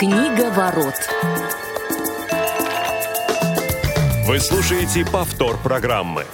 Книга 0.00 0.50
ворот. 0.52 0.94
Вы 4.26 4.40
слушаете 4.40 5.04
повтор 5.04 5.58
программы. 5.62 6.24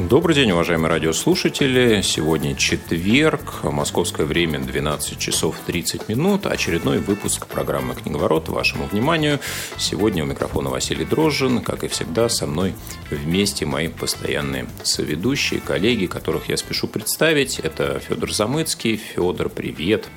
Добрый 0.00 0.34
день, 0.34 0.50
уважаемые 0.50 0.90
радиослушатели. 0.90 2.00
Сегодня 2.02 2.56
четверг, 2.56 3.62
московское 3.62 4.26
время 4.26 4.58
12 4.58 5.20
часов 5.20 5.54
30 5.64 6.08
минут. 6.08 6.46
Очередной 6.46 6.98
выпуск 6.98 7.46
программы 7.46 7.94
«Книговорот» 7.94 8.48
вашему 8.48 8.86
вниманию. 8.86 9.38
Сегодня 9.76 10.24
у 10.24 10.26
микрофона 10.26 10.70
Василий 10.70 11.04
Дрожжин. 11.04 11.60
Как 11.60 11.84
и 11.84 11.88
всегда, 11.88 12.28
со 12.28 12.48
мной 12.48 12.74
вместе 13.08 13.66
мои 13.66 13.86
постоянные 13.86 14.66
соведущие, 14.82 15.60
коллеги, 15.60 16.06
которых 16.06 16.48
я 16.48 16.56
спешу 16.56 16.88
представить. 16.88 17.60
Это 17.60 18.00
Федор 18.00 18.32
Замыцкий. 18.32 18.96
Федор, 18.96 19.48
привет. 19.48 20.08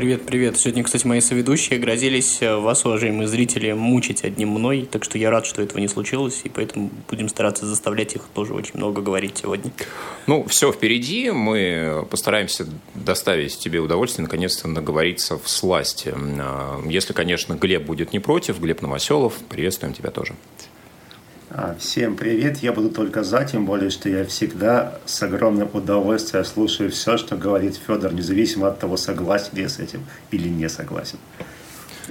Привет, 0.00 0.24
привет. 0.24 0.58
Сегодня, 0.58 0.82
кстати, 0.82 1.06
мои 1.06 1.20
соведущие 1.20 1.78
грозились 1.78 2.40
э, 2.40 2.56
вас, 2.56 2.86
уважаемые 2.86 3.28
зрители, 3.28 3.72
мучить 3.72 4.24
одним 4.24 4.48
мной, 4.48 4.88
так 4.90 5.04
что 5.04 5.18
я 5.18 5.30
рад, 5.30 5.44
что 5.44 5.60
этого 5.60 5.78
не 5.78 5.88
случилось, 5.88 6.40
и 6.44 6.48
поэтому 6.48 6.90
будем 7.06 7.28
стараться 7.28 7.66
заставлять 7.66 8.14
их 8.14 8.22
тоже 8.32 8.54
очень 8.54 8.78
много 8.78 9.02
говорить 9.02 9.36
сегодня. 9.36 9.70
Ну, 10.26 10.44
все 10.44 10.72
впереди. 10.72 11.30
Мы 11.30 12.06
постараемся 12.10 12.66
доставить 12.94 13.58
тебе 13.58 13.80
удовольствие, 13.80 14.22
наконец-то 14.22 14.68
наговориться 14.68 15.38
в 15.38 15.46
сласти. 15.50 16.14
А, 16.16 16.80
если, 16.88 17.12
конечно, 17.12 17.52
Глеб 17.52 17.82
будет 17.82 18.14
не 18.14 18.20
против, 18.20 18.58
Глеб 18.58 18.80
Новоселов, 18.80 19.34
приветствуем 19.50 19.92
тебя 19.92 20.10
тоже. 20.10 20.34
А, 21.52 21.74
всем 21.80 22.14
привет, 22.14 22.58
я 22.58 22.72
буду 22.72 22.90
только 22.90 23.24
за, 23.24 23.44
тем 23.44 23.66
более, 23.66 23.90
что 23.90 24.08
я 24.08 24.24
всегда 24.24 24.94
с 25.04 25.20
огромным 25.20 25.68
удовольствием 25.72 26.44
слушаю 26.44 26.92
все, 26.92 27.16
что 27.16 27.36
говорит 27.36 27.74
Федор, 27.74 28.12
независимо 28.12 28.68
от 28.68 28.78
того, 28.78 28.96
согласен 28.96 29.50
я 29.54 29.68
с 29.68 29.80
этим 29.80 30.06
или 30.30 30.48
не 30.48 30.68
согласен. 30.68 31.18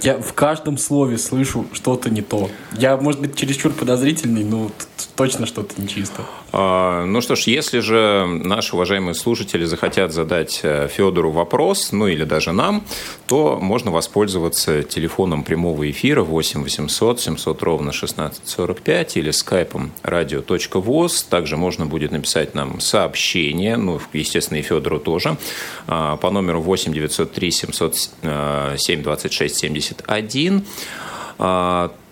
Я 0.02 0.18
в 0.18 0.34
каждом 0.34 0.76
слове 0.76 1.16
слышу 1.16 1.66
что-то 1.72 2.10
не 2.10 2.20
то. 2.20 2.50
Я, 2.72 2.98
может 2.98 3.22
быть, 3.22 3.34
чересчур 3.34 3.72
подозрительный, 3.72 4.44
но 4.44 4.70
точно 5.16 5.46
что-то 5.46 5.80
нечисто. 5.80 6.22
А, 6.52 7.04
ну 7.04 7.20
что 7.20 7.36
ж, 7.36 7.42
если 7.44 7.80
же 7.80 8.26
наши 8.26 8.74
уважаемые 8.74 9.14
слушатели 9.14 9.64
захотят 9.64 10.12
задать 10.12 10.60
э, 10.62 10.88
Федору 10.88 11.30
вопрос, 11.30 11.92
ну 11.92 12.08
или 12.08 12.24
даже 12.24 12.52
нам, 12.52 12.84
то 13.26 13.58
можно 13.60 13.90
воспользоваться 13.90 14.82
телефоном 14.82 15.44
прямого 15.44 15.88
эфира 15.90 16.22
8 16.22 16.62
800 16.62 17.20
700 17.20 17.62
ровно 17.62 17.90
1645 17.90 19.16
или 19.16 19.30
скайпом 19.30 19.92
radio.voz. 20.02 21.26
Также 21.28 21.56
можно 21.56 21.86
будет 21.86 22.10
написать 22.10 22.54
нам 22.54 22.80
сообщение, 22.80 23.76
ну, 23.76 24.00
естественно, 24.12 24.58
и 24.58 24.62
Федору 24.62 24.98
тоже, 24.98 25.36
а, 25.86 26.16
по 26.16 26.30
номеру 26.30 26.60
8 26.60 26.92
903 26.92 27.50
707 27.50 29.02
26 29.02 29.56
71. 29.56 30.64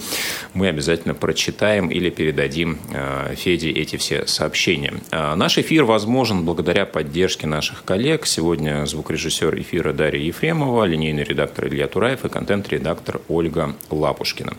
Мы 0.52 0.68
обязательно 0.68 1.14
прочитаем 1.14 1.88
или 1.88 2.10
передадим 2.10 2.78
э, 2.92 3.34
Феде 3.36 3.70
эти 3.70 3.96
все 3.96 4.26
сообщения. 4.26 4.94
А 5.12 5.36
наш 5.36 5.56
эфир 5.58 5.84
возможен 5.84 6.44
благодаря 6.44 6.86
поддержке 6.86 7.46
наших 7.46 7.84
коллег. 7.84 8.26
Сегодня 8.26 8.84
звукорежиссер 8.86 9.60
эфира 9.60 9.92
Дарья 9.92 10.20
Ефремова, 10.20 10.84
линейный 10.84 11.22
редактор 11.24 11.68
Илья 11.68 11.86
Тураев 11.86 12.24
и 12.24 12.28
контент-редактор 12.28 13.20
Ольга 13.28 13.76
Лапушкина. 13.90 14.54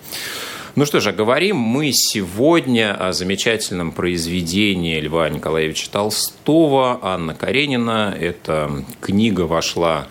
Ну 0.74 0.86
что 0.86 1.02
же, 1.02 1.12
говорим 1.12 1.58
мы 1.58 1.92
сегодня 1.92 2.96
о 2.96 3.12
замечательном 3.12 3.92
произведении 3.92 5.02
Льва 5.02 5.28
Николаевича 5.28 5.92
Толстого 5.92 6.98
«Анна 7.02 7.36
Каренина». 7.36 8.16
Эта 8.18 8.72
книга 9.02 9.42
вошла 9.42 10.08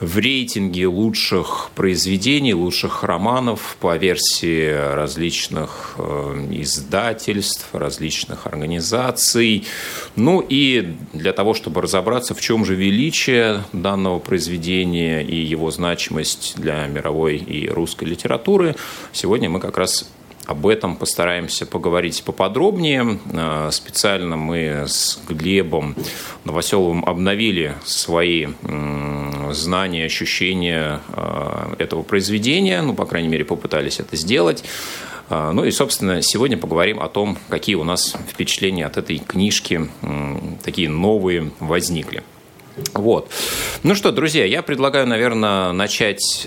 рейтинге 0.00 0.86
лучших 0.86 1.70
произведений, 1.74 2.54
лучших 2.54 3.02
романов 3.02 3.76
по 3.80 3.96
версии 3.96 4.70
различных 4.94 5.94
э, 5.98 6.48
издательств, 6.50 7.68
различных 7.72 8.46
организаций. 8.46 9.64
Ну 10.14 10.44
и 10.46 10.96
для 11.12 11.32
того, 11.32 11.54
чтобы 11.54 11.80
разобраться, 11.80 12.34
в 12.34 12.40
чем 12.40 12.64
же 12.64 12.74
величие 12.74 13.64
данного 13.72 14.18
произведения 14.18 15.22
и 15.22 15.36
его 15.36 15.70
значимость 15.70 16.54
для 16.56 16.86
мировой 16.86 17.36
и 17.36 17.68
русской 17.68 18.04
литературы, 18.04 18.76
сегодня 19.12 19.48
мы 19.48 19.60
как 19.60 19.78
раз 19.78 20.10
об 20.46 20.66
этом 20.68 20.96
постараемся 20.96 21.66
поговорить 21.66 22.22
поподробнее. 22.22 23.18
Э, 23.32 23.68
специально 23.72 24.36
мы 24.36 24.84
с 24.86 25.18
Глебом 25.28 25.96
Новоселовым 26.44 27.04
обновили 27.04 27.74
свои 27.84 28.46
знания, 29.56 30.04
ощущения 30.04 31.00
э, 31.08 31.74
этого 31.78 32.02
произведения. 32.02 32.82
Ну, 32.82 32.94
по 32.94 33.06
крайней 33.06 33.28
мере, 33.28 33.44
попытались 33.44 34.00
это 34.00 34.16
сделать. 34.16 34.64
Э, 35.28 35.50
ну 35.52 35.64
и, 35.64 35.70
собственно, 35.70 36.22
сегодня 36.22 36.56
поговорим 36.56 37.00
о 37.00 37.08
том, 37.08 37.38
какие 37.48 37.74
у 37.74 37.84
нас 37.84 38.14
впечатления 38.28 38.86
от 38.86 38.96
этой 38.96 39.18
книжки, 39.18 39.90
такие 40.62 40.88
новые 40.88 41.50
возникли. 41.60 42.22
Вот. 42.94 43.30
Ну 43.82 43.94
что, 43.94 44.12
друзья, 44.12 44.44
я 44.44 44.62
предлагаю, 44.62 45.06
наверное, 45.06 45.72
начать 45.72 46.46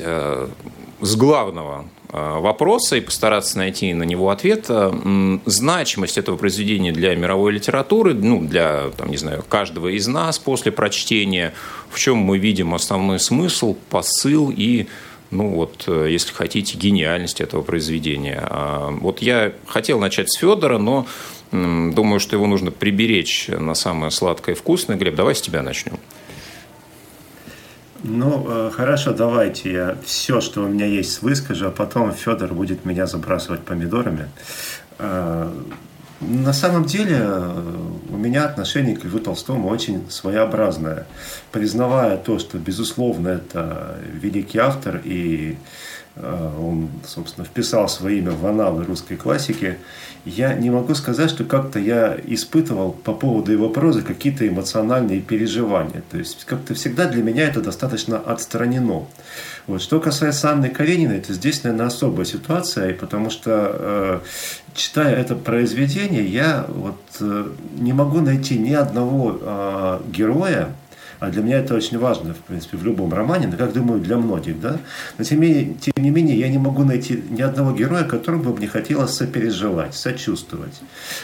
с 1.02 1.16
главного 1.16 1.86
Э, 1.86 1.99
вопроса 2.12 2.96
и 2.96 3.02
постараться 3.02 3.58
найти 3.58 3.94
на 3.94 4.04
него 4.04 4.30
ответ. 4.32 4.66
Э, 4.70 5.40
значимость 5.46 6.18
этого 6.18 6.38
произведения 6.38 6.92
для 6.92 7.16
мировой 7.16 7.52
литературы, 7.52 8.14
ну, 8.14 8.42
для, 8.42 8.90
там, 8.98 9.12
не 9.12 9.18
знаю, 9.18 9.44
каждого 9.48 9.90
из 9.90 10.08
нас 10.08 10.40
после 10.40 10.72
прочтения, 10.72 11.54
в 11.90 12.00
чем 12.00 12.18
мы 12.18 12.40
видим 12.40 12.74
основной 12.74 13.20
смысл, 13.20 13.76
посыл 13.90 14.52
и 14.56 14.88
ну 15.32 15.50
вот, 15.50 15.84
э, 15.86 16.08
если 16.10 16.34
хотите, 16.34 16.76
гениальность 16.76 17.40
этого 17.42 17.62
произведения. 17.62 18.44
Вот 19.02 19.22
я 19.22 19.54
хотел 19.68 20.00
начать 20.00 20.32
с 20.32 20.38
Федора, 20.40 20.80
но 20.80 21.06
думаю, 21.52 22.20
что 22.20 22.36
его 22.36 22.48
нужно 22.48 22.72
приберечь 22.72 23.48
на 23.48 23.76
самое 23.76 24.10
сладкое 24.10 24.56
и 24.56 24.58
вкусное. 24.58 24.98
Глеб, 24.98 25.14
давай 25.14 25.36
с 25.36 25.42
тебя 25.42 25.62
начнем. 25.62 26.00
Ну, 28.04 28.46
э, 28.48 28.72
хорошо, 28.72 29.12
давайте 29.14 29.72
я 29.72 29.98
все, 30.06 30.40
что 30.40 30.64
у 30.64 30.68
меня 30.68 30.86
есть, 30.86 31.22
выскажу, 31.22 31.68
а 31.68 31.72
потом 31.72 32.14
Федор 32.14 32.54
будет 32.54 32.86
меня 32.86 33.06
забрасывать 33.08 33.62
помидорами. 33.62 34.30
Э, 35.00 35.52
на 36.22 36.54
самом 36.54 36.86
деле 36.86 37.18
э, 37.20 37.76
у 38.10 38.18
меня 38.18 38.46
отношение 38.46 38.96
к 38.96 39.04
Льву 39.04 39.20
Толстому 39.20 39.68
очень 39.68 40.10
своеобразное. 40.10 41.08
Признавая 41.52 42.16
то, 42.18 42.40
что, 42.40 42.58
безусловно, 42.58 43.30
это 43.30 44.00
великий 44.14 44.60
автор, 44.60 45.02
и 45.04 45.58
он, 46.22 46.90
собственно, 47.06 47.46
вписал 47.46 47.88
свое 47.88 48.20
имя 48.20 48.32
в 48.32 48.46
аналы 48.46 48.84
русской 48.84 49.16
классики, 49.16 49.78
я 50.26 50.54
не 50.54 50.70
могу 50.70 50.96
сказать, 50.96 51.30
что 51.30 51.44
как-то 51.44 51.80
я 51.80 52.18
испытывал 52.28 52.92
по 52.92 53.14
поводу 53.14 53.52
его 53.52 53.70
прозы 53.70 54.02
какие-то 54.02 54.48
эмоциональные 54.48 55.22
переживания. 55.22 56.04
То 56.12 56.18
есть 56.18 56.46
как-то 56.46 56.74
всегда 56.74 57.08
для 57.08 57.24
меня 57.24 57.48
это 57.48 57.62
достаточно 57.62 58.18
отстранено. 58.18 59.06
Вот. 59.68 59.82
Что 59.82 60.00
касается 60.00 60.52
Анны 60.52 60.70
Карениной, 60.70 61.18
это 61.18 61.34
здесь, 61.34 61.64
наверное, 61.64 61.88
особая 61.88 62.26
ситуация, 62.26 62.94
потому 62.94 63.30
что 63.30 63.72
э, 63.74 64.20
читая 64.74 65.16
это 65.16 65.36
произведение, 65.36 66.26
я 66.26 66.66
вот 66.68 67.00
э, 67.22 67.48
не 67.78 67.94
могу 67.94 68.20
найти 68.20 68.58
ни 68.58 68.74
одного 68.74 69.38
э, 69.40 70.00
героя, 70.12 70.70
а 71.20 71.30
для 71.30 71.42
меня 71.42 71.60
это 71.60 71.76
очень 71.76 71.98
важно, 71.98 72.34
в 72.34 72.38
принципе, 72.38 72.78
в 72.78 72.86
любом 72.86 73.14
романе, 73.14 73.48
но, 73.48 73.58
как 73.58 73.74
думаю, 73.74 74.00
для 74.00 74.18
многих, 74.18 74.60
да. 74.62 74.80
Но 75.18 75.24
тем, 75.24 75.42
не, 75.42 75.76
тем 75.76 75.94
не 75.98 76.12
менее, 76.12 76.40
я 76.40 76.48
не 76.48 76.58
могу 76.58 76.84
найти 76.84 77.22
ни 77.30 77.42
одного 77.42 77.74
героя, 77.74 78.04
которому 78.06 78.44
бы 78.44 78.56
мне 78.56 78.68
хотелось 78.68 79.12
сопереживать, 79.12 79.96
сочувствовать. 79.96 80.80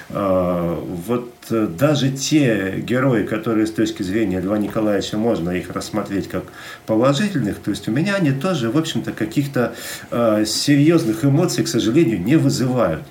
А, 0.09 0.77
вот 1.07 1.33
э, 1.49 1.67
даже 1.67 2.11
те 2.11 2.75
герои, 2.77 3.23
которые 3.23 3.67
с 3.67 3.71
точки 3.71 4.03
зрения 4.03 4.41
Льва 4.41 4.57
Николаевича 4.57 5.17
можно 5.17 5.51
их 5.51 5.69
рассмотреть 5.71 6.27
как 6.27 6.43
положительных, 6.85 7.59
то 7.59 7.71
есть 7.71 7.87
у 7.87 7.91
меня 7.91 8.15
они 8.15 8.31
тоже, 8.31 8.69
в 8.69 8.77
общем-то, 8.77 9.13
каких-то 9.13 9.73
а, 10.11 10.43
серьезных 10.43 11.23
эмоций, 11.23 11.63
к 11.63 11.67
сожалению, 11.67 12.21
не 12.21 12.35
вызывают. 12.35 13.03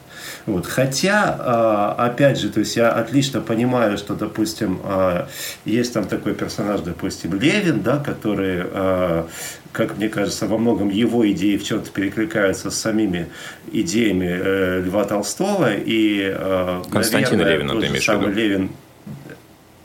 Вот. 0.47 0.67
Хотя, 0.67 1.37
а, 1.39 1.95
опять 1.99 2.39
же, 2.39 2.51
то 2.51 2.61
есть 2.61 2.77
я 2.77 2.91
отлично 2.91 3.41
понимаю, 3.41 3.97
что, 3.97 4.15
допустим, 4.15 4.81
а, 4.85 5.29
есть 5.65 5.95
там 5.95 6.07
такой 6.07 6.35
персонаж, 6.35 6.81
допустим, 6.81 7.39
Левин, 7.41 7.83
да, 7.83 7.99
который 7.99 8.63
а, 8.63 9.27
как 9.75 9.97
мне 9.97 10.09
кажется, 10.09 10.47
во 10.47 10.57
многом 10.57 10.89
его 10.89 11.29
идеи 11.33 11.57
в 11.57 11.65
чем-то 11.65 11.91
перекликаются 11.91 12.71
с 12.71 12.79
самими 12.79 13.29
идеями 13.73 14.29
э, 14.31 14.83
Льва 14.83 15.05
Толстого. 15.05 15.75
И, 15.75 16.33
э, 16.33 16.83
Константина 16.93 17.43
наверное, 17.43 17.75
Левина, 17.75 17.81
ты 17.81 17.87
имеешь 17.89 18.07
в 18.07 18.13
виду? 18.13 18.29
Левин... 18.29 18.71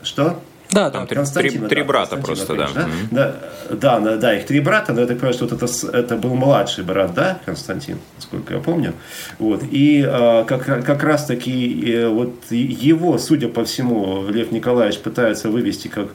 Что? 0.02 0.40
Да, 0.72 0.90
там 0.90 1.06
да. 1.06 1.24
Три, 1.24 1.50
три 1.50 1.82
брата 1.82 2.16
просто, 2.16 2.54
да. 2.54 2.68
Да? 2.74 2.88
Да, 3.10 3.36
да, 3.70 4.00
да, 4.00 4.16
да, 4.16 4.36
их 4.36 4.46
три 4.46 4.60
брата, 4.60 4.92
но 4.92 5.00
я 5.00 5.06
так 5.06 5.16
понимаю, 5.18 5.34
что 5.34 5.46
вот 5.46 5.62
это, 5.62 5.96
это 5.96 6.16
был 6.16 6.34
младший 6.34 6.84
брат, 6.84 7.14
да, 7.14 7.38
Константин, 7.44 7.98
насколько 8.16 8.54
я 8.54 8.60
помню. 8.60 8.94
Вот. 9.38 9.62
И 9.70 10.04
а, 10.06 10.44
как, 10.44 10.64
как 10.64 11.02
раз 11.02 11.26
таки 11.26 11.92
э, 11.92 12.08
вот 12.08 12.50
его, 12.50 13.18
судя 13.18 13.48
по 13.48 13.64
всему, 13.64 14.28
Лев 14.28 14.52
Николаевич 14.52 14.98
пытается 15.00 15.50
вывести 15.50 15.88
как 15.88 16.08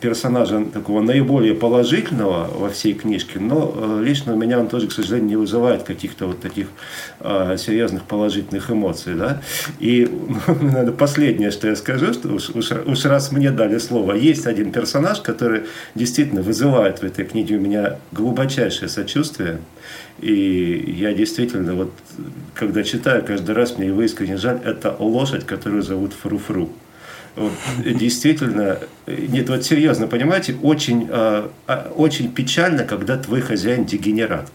персонажа 0.00 0.64
такого 0.72 1.02
наиболее 1.02 1.54
положительного 1.54 2.48
во 2.52 2.70
всей 2.70 2.94
книжке, 2.94 3.38
но 3.38 3.72
э, 3.74 4.02
лично 4.02 4.32
у 4.32 4.36
меня 4.36 4.58
он 4.58 4.68
тоже, 4.68 4.88
к 4.88 4.92
сожалению, 4.92 5.28
не 5.28 5.36
вызывает 5.36 5.82
каких-то 5.82 6.26
вот 6.26 6.40
таких 6.40 6.68
а, 7.20 7.56
серьезных 7.56 8.04
положительных 8.04 8.70
эмоций, 8.70 9.14
да. 9.14 9.42
И, 9.78 10.08
ну, 10.46 10.54
наверное, 10.60 10.92
последнее, 10.92 11.50
что 11.50 11.68
я 11.68 11.76
скажу, 11.76 12.12
что 12.12 12.28
уж, 12.28 12.50
уж, 12.50 12.70
уж 12.86 13.04
раз 13.04 13.30
мне 13.30 13.50
дали 13.50 13.78
слово, 13.78 14.14
есть 14.14 14.46
один 14.46 14.72
персонаж, 14.72 15.20
который 15.20 15.62
действительно 15.94 16.42
вызывает 16.42 17.00
в 17.00 17.04
этой 17.04 17.24
книге 17.26 17.56
у 17.56 17.60
меня 17.60 17.98
глубочайшее 18.12 18.88
сочувствие, 18.88 19.58
и 20.20 20.94
я 20.98 21.12
действительно, 21.12 21.74
вот, 21.74 21.92
когда 22.54 22.82
читаю, 22.82 23.24
каждый 23.24 23.54
раз 23.54 23.76
мне 23.76 23.88
его 23.88 24.02
искренне 24.02 24.36
жаль, 24.36 24.60
это 24.64 24.96
лошадь, 24.98 25.46
которую 25.46 25.82
зовут 25.82 26.12
Фруфру. 26.12 26.64
-фру. 26.64 26.70
Действительно, 27.78 28.78
нет, 29.06 29.48
вот 29.48 29.64
серьезно, 29.64 30.06
понимаете, 30.06 30.56
очень, 30.62 31.08
э, 31.08 31.48
очень 31.94 32.32
печально, 32.32 32.84
когда 32.84 33.16
твой 33.16 33.40
хозяин 33.40 33.84
дегенерат. 33.84 34.50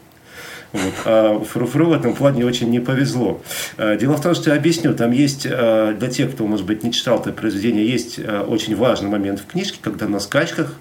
Вот. 0.75 0.93
А 1.05 1.39
Фруфру 1.39 1.87
в 1.87 1.93
этом 1.93 2.13
плане 2.13 2.45
очень 2.45 2.69
не 2.69 2.79
повезло. 2.79 3.41
А, 3.77 3.95
дело 3.95 4.17
в 4.17 4.21
том, 4.21 4.35
что 4.35 4.49
я 4.49 4.57
объясню, 4.57 4.93
там 4.93 5.11
есть, 5.11 5.47
а, 5.49 5.93
для 5.93 6.09
тех, 6.09 6.33
кто, 6.33 6.45
может 6.45 6.65
быть, 6.65 6.83
не 6.83 6.91
читал 6.91 7.19
это 7.19 7.31
произведение, 7.31 7.87
есть 7.87 8.19
а, 8.19 8.43
очень 8.43 8.75
важный 8.75 9.09
момент 9.09 9.39
в 9.39 9.45
книжке, 9.45 9.77
когда 9.81 10.07
на 10.07 10.19
скачках 10.19 10.75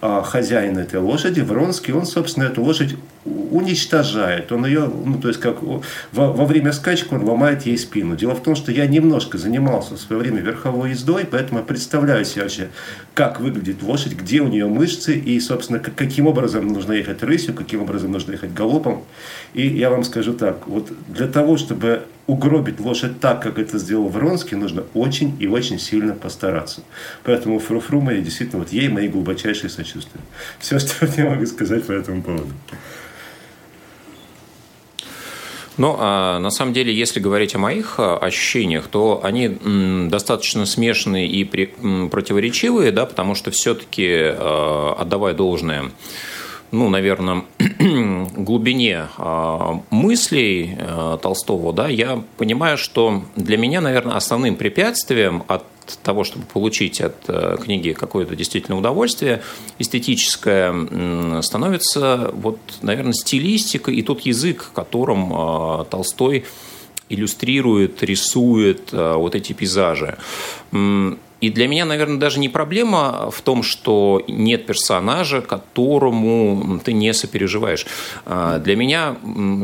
хозяин 0.00 0.78
этой 0.78 1.00
лошади, 1.00 1.40
Вронский, 1.40 1.92
он, 1.92 2.06
собственно, 2.06 2.44
эту 2.44 2.62
лошадь 2.62 2.96
уничтожает. 3.24 4.52
Он 4.52 4.66
ее, 4.66 4.86
ну, 4.86 5.18
то 5.18 5.28
есть, 5.28 5.40
как 5.40 5.62
во, 5.62 5.82
во 6.12 6.44
время 6.44 6.72
скачек 6.72 7.12
он 7.12 7.24
ломает 7.24 7.66
ей 7.66 7.78
спину. 7.78 8.16
Дело 8.16 8.34
в 8.34 8.42
том, 8.42 8.54
что 8.54 8.72
я 8.72 8.86
немножко 8.86 9.38
занимался 9.38 9.94
в 9.94 9.98
свое 9.98 10.22
время 10.22 10.40
верховой 10.40 10.90
ездой, 10.90 11.24
поэтому 11.24 11.60
я 11.60 11.64
представляю 11.64 12.24
себе 12.24 12.42
вообще, 12.42 12.68
как 13.14 13.40
выглядит 13.40 13.82
лошадь, 13.82 14.12
где 14.12 14.40
у 14.40 14.48
нее 14.48 14.66
мышцы 14.66 15.14
и, 15.14 15.38
собственно, 15.40 15.78
каким 15.78 16.26
образом 16.26 16.66
нужно 16.68 16.92
ехать 16.92 17.22
рысью, 17.22 17.54
каким 17.54 17.82
образом 17.82 18.12
нужно 18.12 18.32
ехать 18.32 18.52
галопом. 18.52 19.04
И 19.54 19.66
я 19.66 19.90
вам 19.90 20.04
скажу 20.04 20.34
так, 20.34 20.66
вот 20.66 20.92
для 21.08 21.26
того, 21.26 21.56
чтобы 21.56 22.02
угробить 22.28 22.78
лошадь 22.78 23.20
так, 23.20 23.42
как 23.42 23.58
это 23.58 23.78
сделал 23.78 24.06
Вронский, 24.08 24.56
нужно 24.56 24.84
очень 24.94 25.34
и 25.40 25.48
очень 25.48 25.80
сильно 25.80 26.12
постараться. 26.12 26.82
Поэтому 27.24 27.58
Фруфру 27.58 28.02
моя 28.02 28.20
действительно, 28.20 28.60
вот 28.60 28.70
ей 28.70 28.88
мои 28.88 29.08
глубочайшие 29.08 29.70
сочувствия. 29.70 30.20
Все, 30.60 30.78
что 30.78 31.06
я 31.16 31.30
могу 31.30 31.46
сказать 31.46 31.84
по 31.84 31.92
этому 31.92 32.22
поводу. 32.22 32.52
Ну, 35.78 35.96
а 35.98 36.38
на 36.40 36.50
самом 36.50 36.74
деле, 36.74 36.92
если 36.92 37.18
говорить 37.20 37.54
о 37.54 37.58
моих 37.58 37.94
а, 37.98 38.18
ощущениях, 38.18 38.88
то 38.88 39.20
они 39.22 39.48
достаточно 40.10 40.66
смешанные 40.66 41.28
и 41.28 41.44
противоречивые, 41.44 42.90
да, 42.90 43.06
потому 43.06 43.36
что 43.36 43.52
все-таки, 43.52 44.06
э, 44.06 44.92
отдавая 44.98 45.34
должное 45.34 45.92
ну, 46.70 46.88
наверное, 46.88 47.44
глубине 48.36 49.08
а, 49.16 49.80
мыслей 49.90 50.76
а, 50.78 51.16
Толстого, 51.18 51.72
да, 51.72 51.88
я 51.88 52.22
понимаю, 52.36 52.76
что 52.76 53.22
для 53.36 53.56
меня, 53.56 53.80
наверное, 53.80 54.16
основным 54.16 54.56
препятствием 54.56 55.44
от 55.48 55.64
того, 56.02 56.22
чтобы 56.24 56.44
получить 56.44 57.00
от 57.00 57.16
э, 57.28 57.56
книги 57.62 57.92
какое-то 57.92 58.36
действительно 58.36 58.76
удовольствие, 58.76 59.40
эстетическое 59.78 61.40
становится, 61.40 62.30
вот, 62.34 62.58
наверное, 62.82 63.14
стилистика 63.14 63.90
и 63.90 64.02
тот 64.02 64.20
язык, 64.20 64.70
которым 64.74 65.32
а, 65.32 65.84
Толстой 65.84 66.44
иллюстрирует, 67.08 68.02
рисует 68.02 68.92
вот 68.92 69.34
эти 69.34 69.54
пейзажи. 69.54 70.18
И 71.40 71.50
для 71.50 71.68
меня, 71.68 71.84
наверное, 71.84 72.18
даже 72.18 72.40
не 72.40 72.48
проблема 72.48 73.30
в 73.30 73.42
том, 73.42 73.62
что 73.62 74.24
нет 74.26 74.66
персонажа, 74.66 75.40
которому 75.40 76.80
ты 76.84 76.92
не 76.92 77.14
сопереживаешь. 77.14 77.86
А, 78.26 78.58
для 78.58 78.74
меня 78.74 79.16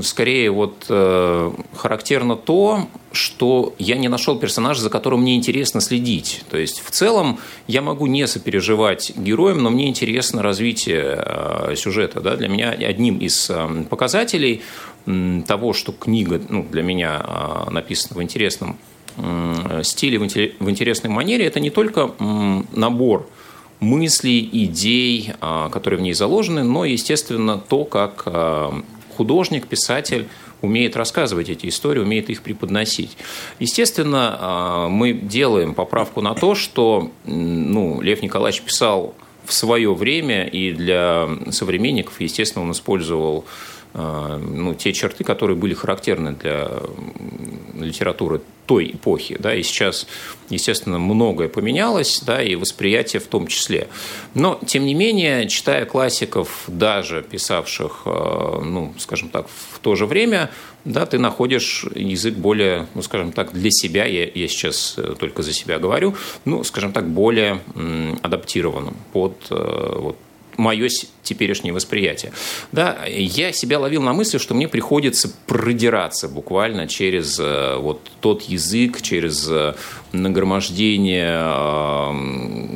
скорее 0.02 0.50
вот 0.50 0.86
э, 0.88 1.52
характерно 1.74 2.36
то, 2.36 2.88
что 3.10 3.74
я 3.78 3.96
не 3.96 4.08
нашел 4.08 4.38
персонажа, 4.38 4.82
за 4.82 4.90
которым 4.90 5.22
мне 5.22 5.34
интересно 5.34 5.80
следить. 5.80 6.44
То 6.48 6.56
есть 6.56 6.80
в 6.80 6.90
целом 6.90 7.38
я 7.66 7.82
могу 7.82 8.06
не 8.06 8.26
сопереживать 8.28 9.12
героям, 9.16 9.62
но 9.62 9.70
мне 9.70 9.88
интересно 9.88 10.42
развитие 10.42 11.24
э, 11.26 11.74
сюжета. 11.76 12.20
Да? 12.20 12.36
Для 12.36 12.48
меня 12.48 12.70
одним 12.70 13.18
из 13.18 13.50
э, 13.50 13.84
показателей 13.90 14.62
того, 15.46 15.74
что 15.74 15.92
книга 15.92 16.40
ну, 16.48 16.62
для 16.62 16.82
меня 16.82 17.66
написана 17.70 18.18
в 18.18 18.22
интересном 18.22 18.78
стиле, 19.82 20.18
в 20.18 20.70
интересной 20.70 21.10
манере, 21.10 21.46
это 21.46 21.60
не 21.60 21.70
только 21.70 22.12
набор 22.72 23.28
мыслей, 23.84 24.48
идей, 24.52 25.32
а, 25.40 25.68
которые 25.68 26.00
в 26.00 26.02
ней 26.02 26.14
заложены, 26.14 26.64
но, 26.64 26.84
естественно, 26.84 27.58
то, 27.58 27.84
как 27.84 28.22
а, 28.26 28.82
художник, 29.16 29.66
писатель 29.66 30.26
умеет 30.62 30.96
рассказывать 30.96 31.50
эти 31.50 31.66
истории, 31.68 32.00
умеет 32.00 32.30
их 32.30 32.42
преподносить. 32.42 33.16
Естественно, 33.60 34.36
а, 34.40 34.88
мы 34.88 35.12
делаем 35.12 35.74
поправку 35.74 36.20
на 36.20 36.34
то, 36.34 36.54
что 36.54 37.10
ну, 37.24 38.00
Лев 38.00 38.22
Николаевич 38.22 38.62
писал 38.62 39.14
в 39.44 39.52
свое 39.52 39.94
время, 39.94 40.46
и 40.46 40.72
для 40.72 41.28
современников, 41.50 42.20
естественно, 42.20 42.64
он 42.64 42.72
использовал 42.72 43.44
ну, 43.92 44.74
те 44.74 44.92
черты, 44.92 45.22
которые 45.22 45.56
были 45.56 45.72
характерны 45.72 46.32
для 46.32 46.68
литературы 47.78 48.40
той 48.66 48.92
эпохи. 48.92 49.36
Да, 49.38 49.54
и 49.54 49.62
сейчас, 49.62 50.06
естественно, 50.48 50.98
многое 50.98 51.48
поменялось, 51.48 52.22
да, 52.26 52.42
и 52.42 52.54
восприятие 52.54 53.20
в 53.20 53.26
том 53.26 53.46
числе. 53.46 53.88
Но, 54.34 54.58
тем 54.66 54.84
не 54.86 54.94
менее, 54.94 55.48
читая 55.48 55.84
классиков, 55.84 56.64
даже 56.66 57.22
писавших, 57.22 58.02
э, 58.06 58.60
ну, 58.64 58.94
скажем 58.98 59.28
так, 59.28 59.46
в 59.48 59.78
то 59.80 59.94
же 59.96 60.06
время, 60.06 60.50
да, 60.84 61.06
ты 61.06 61.18
находишь 61.18 61.86
язык 61.94 62.34
более, 62.34 62.86
ну, 62.94 63.02
скажем 63.02 63.32
так, 63.32 63.52
для 63.52 63.70
себя, 63.70 64.04
я, 64.04 64.24
я 64.24 64.48
сейчас 64.48 64.94
э, 64.98 65.14
только 65.18 65.42
за 65.42 65.52
себя 65.52 65.78
говорю, 65.78 66.14
ну, 66.44 66.64
скажем 66.64 66.92
так, 66.92 67.08
более 67.08 67.60
адаптированным 68.22 68.96
под 69.12 69.36
э, 69.50 69.96
вот, 69.98 70.16
мое 70.56 70.88
теперешнее 71.22 71.72
восприятие. 71.72 72.32
Да, 72.72 72.98
я 73.06 73.52
себя 73.52 73.78
ловил 73.78 74.02
на 74.02 74.12
мысли, 74.12 74.38
что 74.38 74.54
мне 74.54 74.68
приходится 74.68 75.30
продираться 75.46 76.28
буквально 76.28 76.86
через 76.86 77.38
э, 77.40 77.76
вот 77.78 78.00
тот 78.20 78.42
язык, 78.42 79.00
через 79.02 79.48
э, 79.48 79.74
нагромождение 80.12 81.40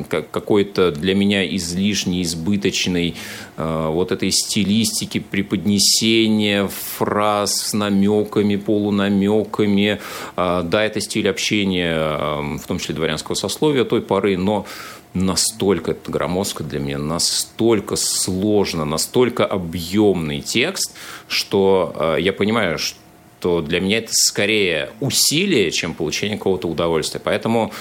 э, 0.09 0.23
какой-то 0.31 0.91
для 0.91 1.15
меня 1.15 1.47
излишней, 1.55 2.23
избыточной 2.23 3.15
вот 3.59 4.11
этой 4.11 4.31
стилистики 4.31 5.19
преподнесения 5.19 6.67
фраз 6.67 7.55
с 7.55 7.73
намеками, 7.73 8.55
полунамеками. 8.55 9.99
Да, 10.35 10.83
это 10.83 11.01
стиль 11.01 11.29
общения, 11.29 12.57
в 12.57 12.65
том 12.67 12.79
числе 12.79 12.95
дворянского 12.95 13.35
сословия 13.35 13.83
той 13.83 14.01
поры, 14.01 14.37
но 14.37 14.65
настолько 15.13 15.91
это 15.91 16.11
громоздко 16.11 16.63
для 16.63 16.79
меня, 16.79 16.97
настолько 16.97 17.95
сложно, 17.95 18.85
настолько 18.85 19.45
объемный 19.45 20.41
текст, 20.41 20.95
что 21.27 21.93
э, 21.95 22.21
я 22.21 22.33
понимаю, 22.33 22.77
что 22.77 22.97
для 23.39 23.79
меня 23.79 23.99
это 23.99 24.11
скорее 24.11 24.91
усилие, 24.99 25.71
чем 25.71 25.93
получение 25.93 26.37
какого-то 26.37 26.67
удовольствия. 26.67 27.21
Поэтому, 27.23 27.71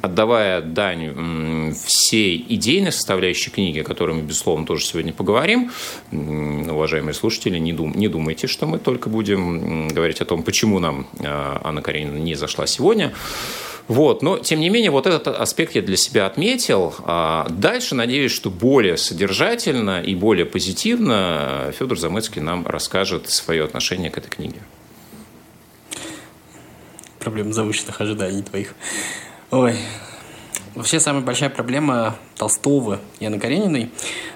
отдавая 0.00 0.60
дань 0.60 1.74
всей 1.74 2.44
идейной 2.48 2.92
составляющей 2.92 3.50
книги, 3.50 3.80
о 3.80 3.84
которой 3.84 4.16
мы, 4.16 4.22
безусловно, 4.22 4.66
тоже 4.66 4.84
сегодня 4.84 5.12
поговорим, 5.12 5.70
уважаемые 6.10 7.14
слушатели, 7.14 7.58
не, 7.58 7.72
дум, 7.72 7.92
не 7.94 8.08
думайте, 8.08 8.46
что 8.46 8.66
мы 8.66 8.78
только 8.78 9.08
будем 9.08 9.88
говорить 9.88 10.20
о 10.20 10.24
том, 10.24 10.42
почему 10.42 10.78
нам 10.78 11.06
э, 11.18 11.24
Анна 11.24 11.82
Каренина 11.82 12.18
не 12.18 12.34
зашла 12.34 12.66
сегодня. 12.66 13.12
Вот, 13.88 14.22
но, 14.22 14.38
тем 14.38 14.60
не 14.60 14.70
менее, 14.70 14.90
вот 14.90 15.06
этот 15.06 15.28
аспект 15.28 15.74
я 15.74 15.82
для 15.82 15.96
себя 15.96 16.26
отметил. 16.26 16.94
А 17.04 17.46
дальше, 17.50 17.94
надеюсь, 17.94 18.32
что 18.32 18.50
более 18.50 18.96
содержательно 18.96 20.00
и 20.00 20.14
более 20.14 20.46
позитивно 20.46 21.72
Федор 21.78 21.98
Замыцкий 21.98 22.40
нам 22.40 22.66
расскажет 22.66 23.28
свое 23.30 23.64
отношение 23.64 24.10
к 24.10 24.18
этой 24.18 24.28
книге. 24.28 24.60
Проблема 27.22 27.52
завышенных 27.52 28.00
ожиданий 28.00 28.42
твоих. 28.42 28.74
Ой, 29.52 29.76
Вообще 30.74 31.00
самая 31.00 31.22
большая 31.22 31.50
проблема 31.50 32.16
Толстого 32.36 32.98
и 33.20 33.26
Анны 33.26 33.38
Карениной 33.38 33.90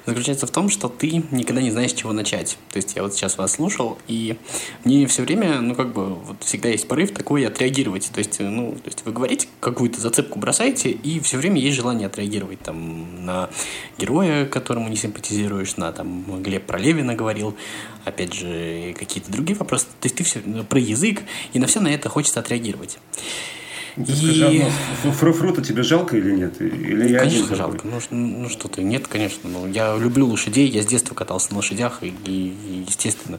заключается 0.04 0.46
в 0.46 0.50
том, 0.50 0.68
что 0.68 0.88
ты 0.88 1.24
никогда 1.30 1.62
не 1.62 1.70
знаешь, 1.70 1.92
с 1.92 1.94
чего 1.94 2.12
начать. 2.12 2.58
То 2.72 2.76
есть 2.76 2.94
я 2.94 3.02
вот 3.02 3.14
сейчас 3.14 3.38
вас 3.38 3.52
слушал, 3.52 3.96
и 4.06 4.36
мне 4.84 5.06
все 5.06 5.22
время, 5.22 5.60
ну 5.62 5.74
как 5.74 5.94
бы, 5.94 6.14
вот 6.14 6.44
всегда 6.44 6.68
есть 6.68 6.86
порыв 6.88 7.14
такой 7.14 7.46
отреагировать. 7.46 8.10
То 8.12 8.18
есть, 8.18 8.38
ну, 8.38 8.72
то 8.72 8.86
есть 8.86 9.02
вы 9.06 9.12
говорите, 9.12 9.48
какую-то 9.60 9.98
зацепку 9.98 10.38
бросаете, 10.38 10.90
и 10.90 11.20
все 11.20 11.38
время 11.38 11.58
есть 11.58 11.76
желание 11.76 12.06
отреагировать 12.06 12.60
там 12.60 13.24
на 13.24 13.48
героя, 13.96 14.44
которому 14.44 14.88
не 14.88 14.96
симпатизируешь, 14.96 15.76
на 15.78 15.90
там 15.92 16.42
Глеб 16.42 16.66
про 16.66 16.78
Левина 16.78 17.14
говорил, 17.14 17.56
опять 18.04 18.34
же, 18.34 18.94
какие-то 18.98 19.32
другие 19.32 19.58
вопросы. 19.58 19.86
То 19.86 20.06
есть 20.06 20.16
ты 20.16 20.24
все 20.24 20.40
про 20.68 20.78
язык, 20.78 21.22
и 21.54 21.58
на 21.58 21.66
все 21.66 21.80
на 21.80 21.88
это 21.88 22.10
хочется 22.10 22.40
отреагировать. 22.40 22.98
Ты 23.96 24.14
скажи, 24.14 24.54
и... 24.54 24.62
а 24.62 25.10
фруфрута 25.10 25.62
тебе 25.62 25.82
жалко 25.82 26.16
или 26.18 26.30
нет? 26.30 26.60
Или 26.60 27.12
я 27.12 27.20
конечно, 27.20 27.56
жалко. 27.56 27.86
Ну, 27.86 27.98
ну 28.10 28.48
что 28.50 28.68
ты, 28.68 28.82
нет, 28.82 29.08
конечно. 29.08 29.48
Ну, 29.48 29.66
я 29.66 29.96
люблю 29.96 30.26
лошадей, 30.26 30.68
я 30.68 30.82
с 30.82 30.86
детства 30.86 31.14
катался 31.14 31.52
на 31.52 31.56
лошадях, 31.56 32.02
и, 32.02 32.14
и 32.26 32.84
естественно, 32.86 33.38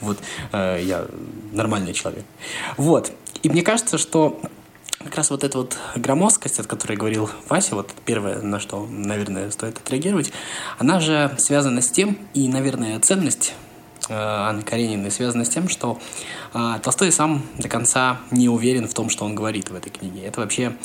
вот, 0.00 0.18
э, 0.52 0.80
я 0.84 1.06
нормальный 1.52 1.92
человек. 1.92 2.24
Вот. 2.76 3.12
И 3.42 3.48
мне 3.48 3.62
кажется, 3.62 3.98
что 3.98 4.40
как 4.98 5.16
раз 5.16 5.30
вот 5.30 5.42
эта 5.42 5.58
вот 5.58 5.76
громоздкость, 5.96 6.60
от 6.60 6.66
которой 6.66 6.96
говорил 6.96 7.28
Вася, 7.48 7.74
вот 7.74 7.90
первое, 8.04 8.40
на 8.42 8.60
что, 8.60 8.86
наверное, 8.86 9.50
стоит 9.50 9.78
отреагировать, 9.78 10.32
она 10.78 11.00
же 11.00 11.34
связана 11.38 11.82
с 11.82 11.90
тем, 11.90 12.16
и, 12.32 12.48
наверное, 12.48 12.98
ценность 13.00 13.54
Анны 14.08 14.62
Карениной 14.62 15.10
связана 15.10 15.44
с 15.44 15.48
тем, 15.48 15.68
что 15.68 15.98
а, 16.52 16.78
Толстой 16.78 17.12
сам 17.12 17.42
до 17.58 17.68
конца 17.68 18.18
не 18.30 18.48
уверен 18.48 18.88
в 18.88 18.94
том, 18.94 19.10
что 19.10 19.24
он 19.24 19.34
говорит 19.34 19.70
в 19.70 19.74
этой 19.74 19.90
книге. 19.90 20.22
Это 20.24 20.40
вообще 20.40 20.76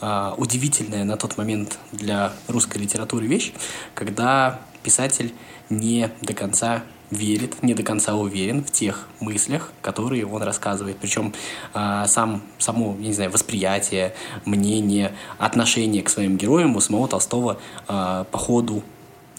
а, 0.00 0.34
удивительная 0.36 1.04
на 1.04 1.16
тот 1.16 1.36
момент 1.36 1.78
для 1.92 2.32
русской 2.46 2.78
литературы 2.78 3.26
вещь, 3.26 3.52
когда 3.94 4.60
писатель 4.82 5.34
не 5.70 6.10
до 6.22 6.34
конца 6.34 6.82
верит, 7.10 7.62
не 7.62 7.74
до 7.74 7.82
конца 7.82 8.14
уверен 8.14 8.64
в 8.64 8.70
тех 8.70 9.08
мыслях, 9.20 9.72
которые 9.82 10.26
он 10.26 10.42
рассказывает. 10.42 10.98
Причем 10.98 11.32
э, 11.74 12.04
сам, 12.06 12.42
само, 12.58 12.96
я 12.98 13.06
не 13.06 13.12
знаю, 13.12 13.30
восприятие, 13.30 14.14
мнение, 14.44 15.12
отношение 15.38 16.02
к 16.02 16.10
своим 16.10 16.36
героям 16.36 16.76
у 16.76 16.80
самого 16.80 17.08
Толстого 17.08 17.58
э, 17.88 18.24
по 18.30 18.38
ходу, 18.38 18.82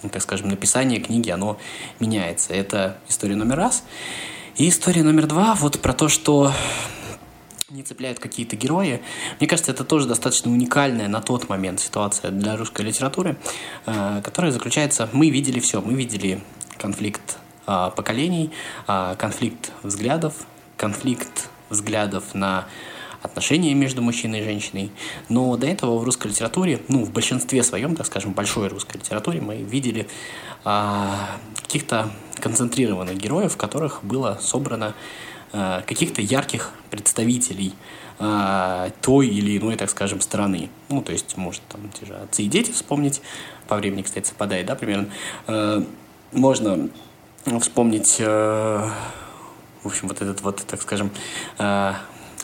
так 0.08 0.22
скажем, 0.22 0.48
написания 0.48 1.00
книги, 1.00 1.29
оно 1.29 1.58
меняется. 2.00 2.53
Это 2.53 2.98
история 3.10 3.36
номер 3.36 3.58
раз. 3.58 3.84
И 4.56 4.70
история 4.70 5.03
номер 5.03 5.25
два, 5.27 5.56
вот 5.56 5.82
про 5.82 5.94
то, 5.94 6.08
что 6.08 6.53
не 7.70 7.84
цепляют 7.84 8.20
какие-то 8.20 8.56
герои. 8.56 9.01
Мне 9.39 9.48
кажется, 9.48 9.72
это 9.72 9.84
тоже 9.84 10.08
достаточно 10.08 10.51
уникальная 10.51 11.08
на 11.08 11.22
тот 11.22 11.50
момент 11.50 11.79
ситуация 11.79 12.32
для 12.32 12.58
русской 12.58 12.82
литературы, 12.82 13.38
э, 13.86 14.22
которая 14.24 14.51
заключается... 14.51 15.10
Мы 15.13 15.29
видели 15.29 15.60
все. 15.60 15.82
Мы 15.82 15.94
видели 15.94 16.41
конфликт 16.77 17.38
э, 17.68 17.91
поколений, 17.96 18.51
э, 18.88 19.15
конфликт 19.18 19.72
взглядов, 19.84 20.34
конфликт 20.77 21.50
взглядов 21.70 22.34
на 22.34 22.68
отношения 23.22 23.74
между 23.74 24.02
мужчиной 24.02 24.40
и 24.40 24.44
женщиной. 24.44 24.92
Но 25.28 25.56
до 25.58 25.68
этого 25.68 25.98
в 25.98 26.04
русской 26.04 26.28
литературе, 26.28 26.82
ну, 26.88 27.04
в 27.04 27.12
большинстве 27.12 27.64
своем, 27.64 27.96
так 27.96 28.06
скажем, 28.06 28.34
большой 28.34 28.68
русской 28.68 28.98
литературе, 28.98 29.42
мы 29.42 29.58
видели 29.58 30.08
а, 30.64 31.38
каких-то 31.56 32.12
концентрированных 32.40 33.18
героев, 33.18 33.54
в 33.54 33.58
которых 33.58 34.04
было 34.04 34.40
собрано 34.42 34.94
а, 35.52 35.82
каких-то 35.82 36.22
ярких 36.22 36.72
представителей 36.90 37.74
а, 38.20 38.90
той 39.02 39.28
или 39.28 39.58
иной, 39.58 39.76
так 39.76 39.90
скажем, 39.90 40.22
страны. 40.22 40.70
Ну, 40.90 41.02
то 41.02 41.12
есть, 41.12 41.38
может, 41.38 41.62
там, 41.70 41.90
те 41.98 42.06
же 42.06 42.16
отцы 42.16 42.44
и 42.44 42.48
дети 42.48 42.72
вспомнить, 42.72 43.22
по 43.68 43.76
времени, 43.76 44.02
кстати, 44.02 44.28
совпадает, 44.28 44.66
да, 44.66 44.76
примерно. 44.76 45.10
А, 45.48 45.84
можно 46.32 46.90
вспомнить, 47.60 48.18
а, 48.20 48.92
в 49.84 49.88
общем, 49.88 50.08
вот 50.08 50.22
этот 50.22 50.42
вот, 50.42 50.58
так 50.66 50.82
скажем, 50.82 51.12
а, 51.58 51.96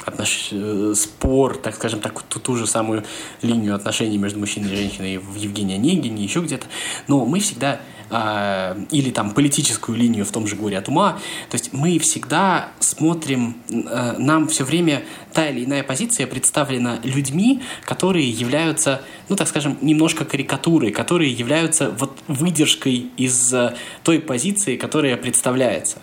отнош... 0.03 0.49
Э, 0.51 0.93
спор, 0.95 1.57
так 1.57 1.75
скажем 1.75 1.99
так, 1.99 2.21
ту, 2.23 2.39
ту 2.39 2.55
же 2.55 2.67
самую 2.67 3.03
линию 3.41 3.75
отношений 3.75 4.17
между 4.17 4.39
мужчиной 4.39 4.73
и 4.73 4.75
женщиной 4.75 5.17
в 5.17 5.35
Евгении 5.35 5.75
Онегине, 5.75 6.23
еще 6.23 6.41
где-то. 6.41 6.67
Но 7.07 7.25
мы 7.25 7.39
всегда 7.39 7.79
э, 8.09 8.85
или 8.91 9.11
там 9.11 9.31
политическую 9.31 9.97
линию 9.97 10.25
в 10.25 10.31
том 10.31 10.47
же 10.47 10.55
«Горе 10.55 10.77
от 10.77 10.87
ума». 10.87 11.19
То 11.49 11.55
есть 11.55 11.73
мы 11.73 11.99
всегда 11.99 12.69
смотрим, 12.79 13.57
э, 13.69 14.15
нам 14.17 14.47
все 14.47 14.63
время 14.63 15.03
та 15.33 15.49
или 15.49 15.65
иная 15.65 15.83
позиция 15.83 16.27
представлена 16.27 16.99
людьми, 17.03 17.61
которые 17.83 18.29
являются, 18.29 19.01
ну 19.29 19.35
так 19.35 19.47
скажем, 19.47 19.77
немножко 19.81 20.25
карикатурой, 20.25 20.91
которые 20.91 21.31
являются 21.31 21.89
вот 21.91 22.17
выдержкой 22.27 23.07
из 23.17 23.53
э, 23.53 23.75
той 24.03 24.19
позиции, 24.19 24.77
которая 24.77 25.17
представляется. 25.17 26.01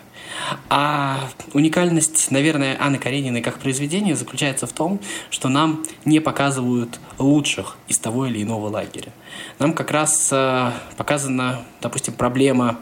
А 0.69 1.29
уникальность, 1.53 2.31
наверное, 2.31 2.77
Анны 2.81 2.99
Карениной 2.99 3.43
как 3.43 3.59
произведения 3.59 4.17
заключается 4.17 4.67
в 4.67 4.73
том, 4.73 5.01
что 5.31 5.49
нам 5.49 5.85
не 6.05 6.21
показывают 6.21 6.99
лучших 7.19 7.77
из 7.89 7.99
того 7.99 8.27
или 8.27 8.43
иного 8.43 8.69
лагеря. 8.69 9.13
Нам 9.59 9.73
как 9.73 9.91
раз 9.91 10.31
э, 10.33 10.73
показана, 10.97 11.63
допустим, 11.81 12.15
проблема 12.15 12.79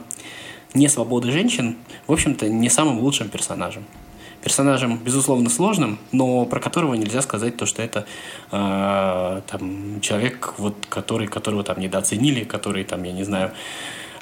несвободы 0.74 1.30
женщин, 1.30 1.76
в 2.06 2.12
общем-то, 2.12 2.48
не 2.48 2.68
самым 2.68 3.00
лучшим 3.00 3.28
персонажем. 3.28 3.84
Персонажем, 4.42 4.96
безусловно, 4.96 5.50
сложным, 5.50 5.98
но 6.12 6.46
про 6.46 6.60
которого 6.60 6.94
нельзя 6.94 7.20
сказать 7.20 7.58
то, 7.58 7.66
что 7.66 7.82
это 7.82 8.06
э, 8.50 9.42
там, 9.46 10.00
человек, 10.00 10.54
вот, 10.56 10.86
который, 10.88 11.26
которого 11.26 11.62
там 11.62 11.78
недооценили, 11.78 12.44
который, 12.44 12.84
там, 12.84 13.02
я 13.02 13.12
не 13.12 13.24
знаю, 13.24 13.52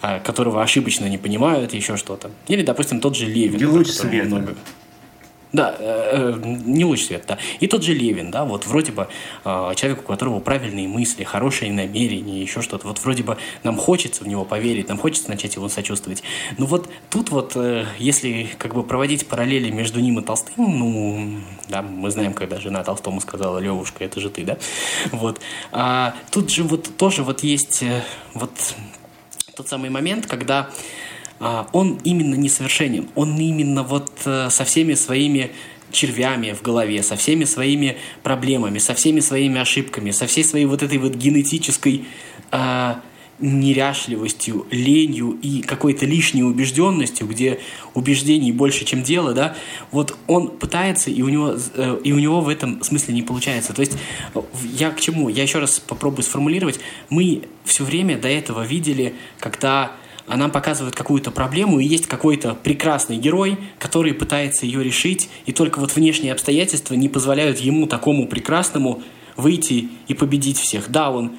которого 0.01 0.63
ошибочно 0.63 1.07
не 1.07 1.19
понимают, 1.19 1.75
еще 1.75 1.97
что-то. 1.97 2.31
Или, 2.47 2.63
допустим, 2.63 3.01
тот 3.01 3.17
же 3.17 3.27
Левин. 3.27 3.57
Где 3.57 3.67
луч 3.67 3.89
света. 3.89 4.27
Много... 4.27 4.55
Да, 5.53 5.75
э, 5.79 6.35
э, 6.37 6.57
не 6.67 6.85
луч 6.85 7.07
света, 7.07 7.25
да. 7.29 7.39
И 7.61 7.67
тот 7.67 7.83
же 7.83 7.95
Левин, 7.95 8.31
да, 8.31 8.45
вот 8.45 8.67
вроде 8.67 8.93
бы 8.93 9.09
э, 9.45 9.73
человек, 9.77 10.01
у 10.01 10.03
которого 10.03 10.41
правильные 10.41 10.87
мысли, 10.87 11.25
хорошие 11.25 11.73
намерения, 11.73 12.43
еще 12.43 12.61
что-то. 12.61 12.87
Вот 12.87 12.99
вроде 12.99 13.23
бы 13.23 13.39
нам 13.63 13.79
хочется 13.79 14.25
в 14.25 14.29
него 14.29 14.45
поверить, 14.45 14.89
нам 14.89 14.99
хочется 14.99 15.31
начать 15.31 15.57
его 15.57 15.69
сочувствовать. 15.71 16.23
Но 16.59 16.67
вот 16.67 16.91
тут 17.09 17.31
вот, 17.31 17.53
э, 17.57 17.87
если 17.99 18.49
как 18.59 18.75
бы 18.75 18.83
проводить 18.83 19.27
параллели 19.27 19.71
между 19.71 20.01
ним 20.01 20.19
и 20.19 20.23
Толстым, 20.23 20.53
ну, 20.59 21.41
да, 21.69 21.81
мы 21.81 22.11
знаем, 22.11 22.35
когда 22.35 22.61
жена 22.61 22.85
Толстому 22.85 23.21
сказала, 23.23 23.59
Левушка, 23.59 24.05
это 24.05 24.21
же 24.21 24.29
ты, 24.29 24.45
да, 24.45 24.59
вот. 25.13 25.41
А 25.73 26.15
тут 26.31 26.51
же 26.51 26.63
вот 26.63 26.95
тоже 26.99 27.23
вот 27.23 27.43
есть 27.43 27.83
э, 27.83 28.03
вот 28.35 28.53
тот 29.59 29.69
самый 29.69 29.91
момент, 29.91 30.27
когда 30.27 30.71
а, 31.41 31.69
он 31.73 31.99
именно 32.05 32.37
несовершенен, 32.37 33.09
он 33.17 33.37
именно 33.39 33.83
вот 33.83 34.13
а, 34.25 34.49
со 34.51 34.65
всеми 34.65 34.95
своими 34.95 35.51
червями 35.91 36.53
в 36.53 36.63
голове, 36.63 37.03
со 37.03 37.17
всеми 37.17 37.45
своими 37.45 37.97
проблемами, 38.23 38.79
со 38.79 38.95
всеми 38.95 39.21
своими 39.21 39.61
ошибками, 39.61 40.13
со 40.13 40.27
всей 40.27 40.45
своей 40.45 40.67
вот 40.67 40.83
этой 40.83 40.99
вот 40.99 41.15
генетической 41.15 42.05
а, 42.53 43.01
неряшливостью, 43.41 44.67
ленью 44.71 45.39
и 45.43 45.63
какой-то 45.63 46.07
лишней 46.07 46.43
убежденностью, 46.43 47.27
где 47.27 47.61
убеждений 47.95 48.53
больше, 48.53 48.85
чем 48.85 49.03
дело, 49.03 49.33
да, 49.33 49.55
вот 49.91 50.17
он 50.27 50.49
пытается, 50.49 51.11
и 51.11 51.23
у 51.23 51.29
него, 51.29 51.55
э, 51.75 52.01
и 52.03 52.13
у 52.13 52.19
него 52.19 52.41
в 52.41 52.49
этом 52.49 52.83
смысле 52.83 53.15
не 53.15 53.23
получается. 53.23 53.73
То 53.73 53.81
есть 53.81 53.97
я 54.73 54.91
к 54.91 55.01
чему? 55.01 55.29
Я 55.29 55.43
еще 55.43 55.59
раз 55.59 55.79
попробую 55.79 56.25
сформулировать. 56.25 56.81
Мы 57.11 57.43
все 57.65 57.85
время 57.85 58.19
до 58.19 58.29
этого 58.29 58.65
видели, 58.65 59.15
когда 59.39 59.93
нам 60.27 60.51
показывают 60.51 60.95
какую-то 60.95 61.31
проблему, 61.31 61.81
и 61.81 61.87
есть 61.87 62.07
какой-то 62.07 62.55
прекрасный 62.55 63.17
герой, 63.17 63.57
который 63.79 64.13
пытается 64.13 64.67
ее 64.67 64.83
решить, 64.83 65.29
и 65.47 65.53
только 65.53 65.79
вот 65.79 65.95
внешние 65.95 66.33
обстоятельства 66.33 66.95
не 66.95 67.09
позволяют 67.09 67.59
ему, 67.59 67.87
такому 67.87 68.27
прекрасному, 68.27 69.03
выйти 69.37 69.89
и 70.09 70.15
победить 70.15 70.59
всех. 70.59 70.91
Да, 70.91 71.11
он 71.11 71.33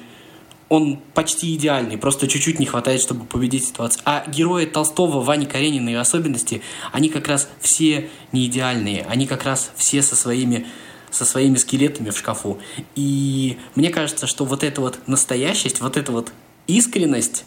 он 0.70 1.00
почти 1.14 1.56
идеальный, 1.56 1.98
просто 1.98 2.28
чуть-чуть 2.28 2.60
не 2.60 2.64
хватает, 2.64 3.02
чтобы 3.02 3.26
победить 3.26 3.66
ситуацию. 3.66 4.02
А 4.06 4.24
герои 4.28 4.66
Толстого, 4.66 5.20
Вани 5.20 5.44
Каренина 5.44 5.90
и 5.90 5.94
особенности, 5.94 6.62
они 6.92 7.08
как 7.08 7.26
раз 7.26 7.48
все 7.60 8.08
не 8.30 8.46
идеальные, 8.46 9.04
они 9.08 9.26
как 9.26 9.44
раз 9.44 9.72
все 9.76 10.00
со 10.00 10.16
своими 10.16 10.66
со 11.10 11.24
своими 11.24 11.56
скелетами 11.56 12.10
в 12.10 12.16
шкафу. 12.16 12.60
И 12.94 13.58
мне 13.74 13.90
кажется, 13.90 14.28
что 14.28 14.44
вот 14.44 14.62
эта 14.62 14.80
вот 14.80 15.00
настоящесть, 15.08 15.80
вот 15.80 15.96
эта 15.96 16.12
вот 16.12 16.32
искренность 16.68 17.44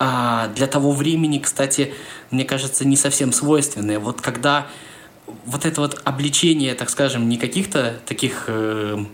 а, 0.00 0.48
для 0.48 0.66
того 0.66 0.90
времени, 0.90 1.38
кстати, 1.38 1.94
мне 2.32 2.44
кажется, 2.44 2.84
не 2.84 2.96
совсем 2.96 3.32
свойственная. 3.32 4.00
Вот 4.00 4.20
когда 4.20 4.66
вот 5.46 5.64
это 5.64 5.80
вот 5.80 6.02
обличение, 6.02 6.74
так 6.74 6.90
скажем, 6.90 7.28
не 7.28 7.38
каких-то 7.38 8.00
таких... 8.04 8.46
Э, 8.48 9.04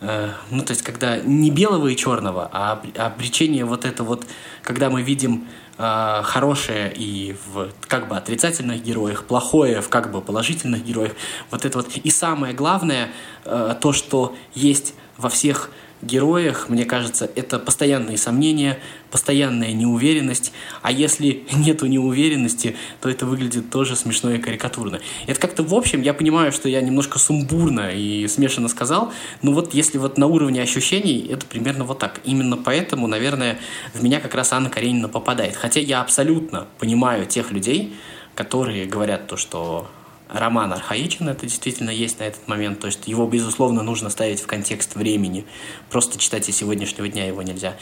ну, 0.00 0.62
то 0.62 0.70
есть, 0.70 0.82
когда 0.82 1.18
не 1.18 1.50
белого 1.50 1.88
и 1.88 1.96
черного, 1.96 2.48
а 2.52 2.82
обречение 2.96 3.64
вот 3.64 3.84
это 3.84 4.02
вот, 4.02 4.24
когда 4.62 4.88
мы 4.88 5.02
видим 5.02 5.46
э, 5.76 6.20
хорошее 6.22 6.92
и 6.94 7.36
в 7.52 7.70
как 7.86 8.08
бы 8.08 8.16
отрицательных 8.16 8.82
героях, 8.82 9.24
плохое 9.24 9.82
в 9.82 9.88
как 9.90 10.10
бы 10.10 10.22
положительных 10.22 10.84
героях, 10.84 11.12
вот 11.50 11.64
это 11.64 11.78
вот. 11.78 11.88
И 11.96 12.10
самое 12.10 12.54
главное, 12.54 13.10
э, 13.44 13.74
то, 13.78 13.92
что 13.92 14.34
есть 14.54 14.94
во 15.18 15.28
всех 15.28 15.70
героях, 16.02 16.68
мне 16.68 16.84
кажется, 16.84 17.30
это 17.34 17.58
постоянные 17.58 18.18
сомнения, 18.18 18.78
постоянная 19.10 19.72
неуверенность. 19.72 20.52
А 20.82 20.92
если 20.92 21.44
нету 21.54 21.86
неуверенности, 21.86 22.76
то 23.00 23.08
это 23.08 23.26
выглядит 23.26 23.70
тоже 23.70 23.96
смешно 23.96 24.32
и 24.32 24.38
карикатурно. 24.38 25.00
Это 25.26 25.40
как-то 25.40 25.62
в 25.62 25.74
общем, 25.74 26.02
я 26.02 26.14
понимаю, 26.14 26.52
что 26.52 26.68
я 26.68 26.80
немножко 26.80 27.18
сумбурно 27.18 27.90
и 27.90 28.26
смешанно 28.28 28.68
сказал, 28.68 29.12
но 29.42 29.52
вот 29.52 29.74
если 29.74 29.98
вот 29.98 30.18
на 30.18 30.26
уровне 30.26 30.62
ощущений, 30.62 31.26
это 31.30 31.46
примерно 31.46 31.84
вот 31.84 31.98
так. 31.98 32.20
Именно 32.24 32.56
поэтому, 32.56 33.06
наверное, 33.06 33.58
в 33.94 34.02
меня 34.02 34.20
как 34.20 34.34
раз 34.34 34.52
Анна 34.52 34.70
Каренина 34.70 35.08
попадает. 35.08 35.56
Хотя 35.56 35.80
я 35.80 36.00
абсолютно 36.00 36.66
понимаю 36.78 37.26
тех 37.26 37.52
людей, 37.52 37.94
которые 38.34 38.86
говорят 38.86 39.26
то, 39.26 39.36
что 39.36 39.88
роман 40.32 40.72
архаичен, 40.72 41.28
это 41.28 41.46
действительно 41.46 41.90
есть 41.90 42.18
на 42.20 42.24
этот 42.24 42.46
момент, 42.48 42.80
то 42.80 42.86
есть 42.86 43.06
его, 43.06 43.26
безусловно, 43.26 43.82
нужно 43.82 44.10
ставить 44.10 44.40
в 44.40 44.46
контекст 44.46 44.94
времени, 44.94 45.44
просто 45.90 46.18
читать 46.18 46.48
из 46.48 46.56
сегодняшнего 46.56 47.08
дня 47.08 47.26
его 47.26 47.42
нельзя. 47.42 47.76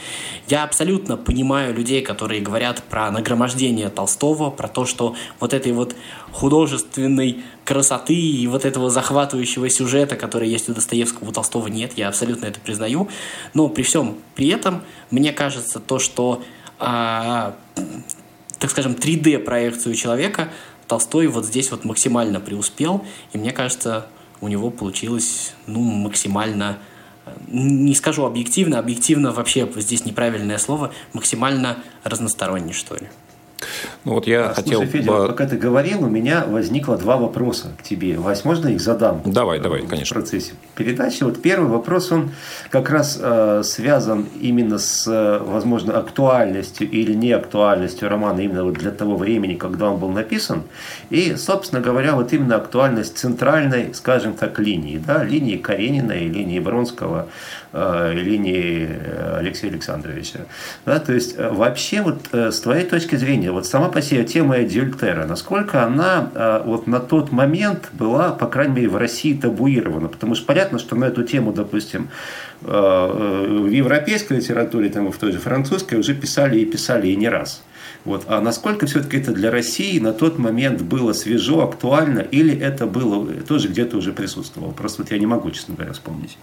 Я 0.47 0.63
абсолютно 0.63 1.17
понимаю 1.17 1.73
людей, 1.73 2.01
которые 2.01 2.41
говорят 2.41 2.83
про 2.83 3.11
нагромождение 3.11 3.89
Толстого, 3.89 4.49
про 4.49 4.67
то, 4.67 4.85
что 4.85 5.15
вот 5.39 5.53
этой 5.53 5.71
вот 5.71 5.95
художественной 6.31 7.43
красоты 7.65 8.15
и 8.15 8.47
вот 8.47 8.65
этого 8.65 8.89
захватывающего 8.89 9.69
сюжета, 9.69 10.15
который 10.15 10.49
есть 10.49 10.69
у 10.69 10.73
Достоевского, 10.73 11.29
у 11.29 11.31
Толстого 11.31 11.67
нет, 11.67 11.93
я 11.95 12.07
абсолютно 12.07 12.45
это 12.45 12.59
признаю, 12.59 13.09
но 13.53 13.69
при 13.69 13.83
всем 13.83 14.17
при 14.35 14.47
этом 14.47 14.83
мне 15.11 15.33
кажется 15.33 15.79
то, 15.79 15.99
что 15.99 16.43
а, 16.79 17.55
так 18.59 18.69
скажем, 18.69 18.93
3D-проекцию 18.93 19.95
человека 19.95 20.49
Толстой 20.89 21.27
вот 21.27 21.45
здесь 21.45 21.69
вот 21.69 21.85
максимально 21.85 22.39
преуспел, 22.39 23.05
и 23.31 23.37
мне 23.37 23.51
кажется, 23.51 24.07
у 24.41 24.47
него 24.47 24.71
получилось 24.71 25.53
ну, 25.67 25.81
максимально, 25.81 26.79
не 27.47 27.93
скажу 27.93 28.25
объективно, 28.25 28.79
объективно 28.79 29.31
вообще 29.31 29.69
здесь 29.75 30.03
неправильное 30.05 30.57
слово, 30.57 30.91
максимально 31.13 31.77
разносторонне, 32.03 32.73
что 32.73 32.95
ли. 32.95 33.07
Ну 34.05 34.13
вот 34.13 34.27
я 34.27 34.53
Слушай, 34.53 34.55
хотел... 34.55 34.85
Федя, 34.85 35.11
бы... 35.11 35.27
пока 35.27 35.45
ты 35.45 35.57
говорил, 35.57 36.03
у 36.03 36.09
меня 36.09 36.45
возникло 36.47 36.97
два 36.97 37.17
вопроса 37.17 37.71
к 37.77 37.83
тебе. 37.83 38.17
Возможно, 38.17 38.69
их 38.69 38.81
задам? 38.81 39.21
Давай, 39.25 39.59
давай, 39.59 39.81
конечно. 39.85 40.15
В 40.15 40.19
процессе 40.21 40.53
передачи. 40.75 41.23
Вот 41.23 41.41
первый 41.41 41.69
вопрос, 41.69 42.11
он 42.11 42.31
как 42.69 42.89
раз 42.89 43.19
э, 43.21 43.61
связан 43.63 44.27
именно 44.39 44.77
с, 44.77 45.05
э, 45.07 45.43
возможно, 45.43 45.97
актуальностью 45.97 46.89
или 46.89 47.13
неактуальностью 47.13 48.09
романа 48.09 48.39
именно 48.41 48.63
вот 48.63 48.75
для 48.75 48.91
того 48.91 49.17
времени, 49.17 49.55
когда 49.55 49.89
он 49.89 49.99
был 49.99 50.09
написан. 50.09 50.63
И, 51.09 51.35
собственно 51.35 51.81
говоря, 51.81 52.15
вот 52.15 52.31
именно 52.33 52.55
актуальность 52.55 53.17
центральной, 53.17 53.93
скажем 53.93 54.33
так, 54.33 54.59
линии. 54.59 54.97
Да? 54.97 55.23
Линии 55.23 55.57
Каренина 55.57 56.13
и 56.13 56.27
линии 56.27 56.59
Бронского 56.59 57.27
Э, 57.71 58.13
линии 58.15 58.89
э, 58.89 59.37
Алексея 59.37 59.69
Александровича. 59.69 60.39
Да, 60.87 60.99
то 60.99 61.13
есть 61.13 61.37
вообще 61.37 62.01
вот 62.01 62.27
с 62.31 62.61
твоей 62.61 62.83
точки 62.83 63.15
зрения, 63.15 63.48
вот 63.51 63.65
сама 63.65 63.89
по 63.89 64.01
себе 64.01 64.23
тема 64.23 64.61
Эдюльтера, 64.61 65.25
насколько 65.25 65.83
она 65.83 66.61
вот 66.65 66.87
на 66.87 66.99
тот 66.99 67.31
момент 67.31 67.89
была, 67.93 68.31
по 68.31 68.47
крайней 68.47 68.73
мере, 68.73 68.89
в 68.89 68.97
России 68.97 69.33
табуирована? 69.33 70.07
Потому 70.07 70.35
что 70.35 70.45
понятно, 70.45 70.79
что 70.79 70.95
на 70.95 71.05
эту 71.05 71.23
тему, 71.23 71.51
допустим, 71.51 72.09
в 72.61 73.67
европейской 73.69 74.33
литературе, 74.33 74.89
там, 74.89 75.11
в 75.11 75.17
той 75.17 75.31
же 75.31 75.39
французской 75.39 75.99
уже 75.99 76.13
писали 76.13 76.59
и 76.59 76.65
писали 76.65 77.07
и 77.07 77.15
не 77.15 77.29
раз. 77.29 77.63
Вот. 78.05 78.23
А 78.27 78.39
насколько 78.41 78.85
все-таки 78.85 79.17
это 79.17 79.33
для 79.33 79.51
России 79.51 79.99
на 79.99 80.13
тот 80.13 80.39
момент 80.39 80.81
было 80.81 81.13
свежо, 81.13 81.63
актуально, 81.63 82.19
или 82.19 82.57
это 82.57 82.85
было 82.85 83.25
тоже 83.43 83.67
где-то 83.67 83.97
уже 83.97 84.13
присутствовало? 84.13 84.71
Просто 84.71 85.01
вот 85.03 85.11
я 85.11 85.17
не 85.17 85.25
могу, 85.25 85.51
честно 85.51 85.75
говоря, 85.75 85.93
вспомнить. 85.93 86.37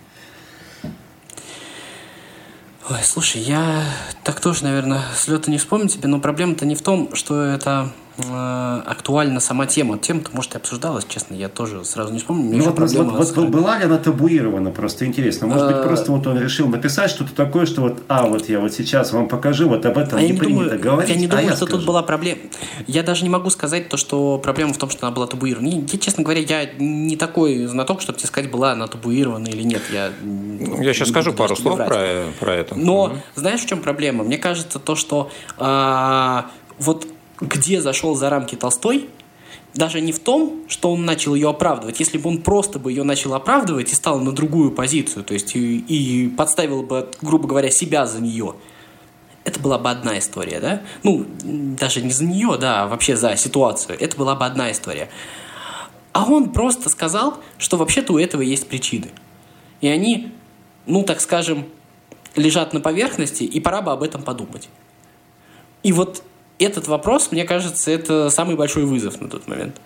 Ой, 2.89 3.03
слушай, 3.03 3.41
я 3.41 3.83
так 4.23 4.39
тоже, 4.41 4.63
наверное, 4.63 5.03
с 5.17 5.27
лета 5.27 5.51
не 5.51 5.59
вспомню 5.59 5.89
тебе, 5.89 6.07
но 6.07 6.21
проблема-то 6.21 6.65
не 6.65 6.77
в 6.77 6.83
том, 6.83 7.17
что 7.17 7.43
это 7.43 7.93
Э, 8.19 8.83
актуальна 8.87 9.41
сама 9.41 9.67
тема. 9.67 9.99
Тема-то, 9.99 10.31
может, 10.33 10.55
и 10.55 10.57
обсуждалась, 10.57 11.05
честно, 11.07 11.35
я 11.35 11.49
тоже 11.49 11.85
сразу 11.85 12.13
не 12.13 12.19
вспомню. 12.19 12.57
Ну, 12.57 12.65
вот, 12.71 12.79
вот, 12.79 13.37
вот 13.37 13.49
была 13.49 13.79
ли 13.79 13.85
она 13.85 13.99
табуирована, 13.99 14.71
просто 14.71 15.05
интересно. 15.05 15.47
Может 15.47 15.67
быть, 15.67 15.77
э, 15.77 15.83
просто 15.83 16.13
вот 16.13 16.27
он 16.27 16.41
решил 16.41 16.67
написать 16.69 17.11
что-то 17.11 17.35
такое, 17.35 17.67
что 17.67 17.83
вот, 17.83 18.03
а, 18.09 18.27
вот 18.27 18.49
я 18.49 18.61
вот 18.61 18.73
сейчас 18.73 19.13
вам 19.13 19.29
покажу, 19.29 19.69
вот 19.69 19.85
об 19.85 19.99
этом 19.99 20.19
а 20.19 20.23
не 20.23 20.33
принято 20.33 20.65
думаю, 20.65 20.81
говорить, 20.81 21.11
Я 21.11 21.17
не 21.17 21.27
а 21.27 21.29
думаю, 21.29 21.47
я 21.47 21.57
что 21.57 21.67
скажу. 21.67 21.79
тут 21.79 21.87
была 21.87 22.03
проблема. 22.03 22.41
Я 22.87 23.03
даже 23.03 23.23
не 23.23 23.29
могу 23.29 23.51
сказать 23.51 23.91
то, 23.91 23.99
что 23.99 24.39
проблема 24.39 24.73
в 24.73 24.79
том, 24.79 24.89
что 24.89 25.07
она 25.07 25.15
была 25.15 25.27
табуирована. 25.27 25.67
Я, 25.67 25.99
честно 25.99 26.23
говоря, 26.23 26.41
я 26.41 26.71
не 26.79 27.17
такой 27.17 27.67
знаток, 27.67 28.01
чтобы 28.01 28.19
тебе 28.19 28.29
сказать, 28.29 28.51
была 28.51 28.73
она 28.73 28.87
табуирована 28.87 29.49
или 29.49 29.63
нет. 29.63 29.83
Я, 29.93 30.11
я 30.83 30.95
сейчас 30.95 31.11
скажу 31.11 31.35
пару 31.35 31.55
слов 31.55 31.77
про, 31.77 32.25
про 32.41 32.55
это. 32.55 32.77
Но 32.77 33.05
угу. 33.05 33.17
знаешь, 33.35 33.61
в 33.61 33.67
чем 33.67 33.83
проблема? 33.83 34.25
Мне 34.25 34.39
кажется, 34.39 34.79
то, 34.79 34.97
что 34.97 35.31
а, 35.59 36.47
вот 36.79 37.07
где 37.41 37.81
зашел 37.81 38.15
за 38.15 38.31
рамки 38.31 38.55
Толстой, 38.55 39.09
даже 39.75 40.01
не 40.01 40.13
в 40.13 40.19
том, 40.19 40.63
что 40.69 40.93
он 40.93 41.05
начал 41.05 41.35
ее 41.35 41.51
оправдывать. 41.51 42.01
Если 42.01 42.19
бы 42.19 42.31
он 42.31 42.43
просто 42.43 42.79
бы 42.79 42.91
ее 42.91 43.03
начал 43.03 43.35
оправдывать 43.35 43.93
и 43.93 43.95
стал 43.95 44.21
на 44.21 44.33
другую 44.33 44.73
позицию, 44.73 45.25
то 45.25 45.35
есть 45.35 45.55
и, 45.55 45.79
и 45.79 46.29
подставил 46.29 46.83
бы, 46.83 47.11
грубо 47.21 47.47
говоря, 47.47 47.71
себя 47.71 48.07
за 48.07 48.21
нее, 48.21 48.55
это 49.45 49.61
была 49.61 49.79
бы 49.79 49.91
одна 49.91 50.19
история, 50.19 50.61
да? 50.61 50.83
Ну, 51.03 51.25
даже 51.45 52.03
не 52.03 52.11
за 52.11 52.25
нее, 52.25 52.57
да, 52.59 52.83
а 52.83 52.89
вообще 52.89 53.17
за 53.17 53.37
ситуацию. 53.37 53.97
Это 54.01 54.17
была 54.17 54.35
бы 54.35 54.45
одна 54.45 54.73
история. 54.73 55.09
А 56.13 56.25
он 56.25 56.53
просто 56.53 56.89
сказал, 56.89 57.39
что 57.59 57.77
вообще-то 57.77 58.15
у 58.15 58.19
этого 58.19 58.43
есть 58.43 58.67
причины. 58.67 59.11
И 59.81 59.89
они, 59.89 60.33
ну, 60.87 61.05
так 61.05 61.21
скажем, 61.21 61.67
лежат 62.35 62.73
на 62.73 62.81
поверхности, 62.81 63.45
и 63.45 63.61
пора 63.61 63.83
бы 63.83 63.93
об 63.93 64.03
этом 64.03 64.23
подумать. 64.23 64.69
И 65.83 65.93
вот 65.93 66.23
этот 66.59 66.89
вопрос, 66.89 67.31
мне 67.33 67.45
кажется, 67.45 67.91
это 67.91 68.31
самый 68.31 68.57
большой 68.57 68.85
вызов 68.85 69.21
на 69.21 69.29
тот 69.29 69.47
момент. 69.49 69.77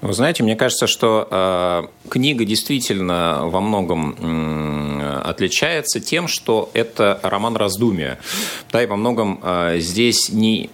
Вы 0.00 0.12
знаете, 0.12 0.44
мне 0.44 0.54
кажется, 0.54 0.86
что 0.86 1.26
э, 1.28 2.08
книга 2.08 2.44
действительно 2.44 3.40
во 3.44 3.60
многом 3.60 4.14
э, 4.16 5.20
отличается 5.24 5.98
тем, 5.98 6.28
что 6.28 6.70
это 6.72 7.18
роман 7.22 7.56
раздумия. 7.56 8.18
Да, 8.70 8.80
и 8.80 8.86
во 8.86 8.94
многом 8.94 9.40
э, 9.42 9.78
здесь 9.80 10.28
не 10.28 10.70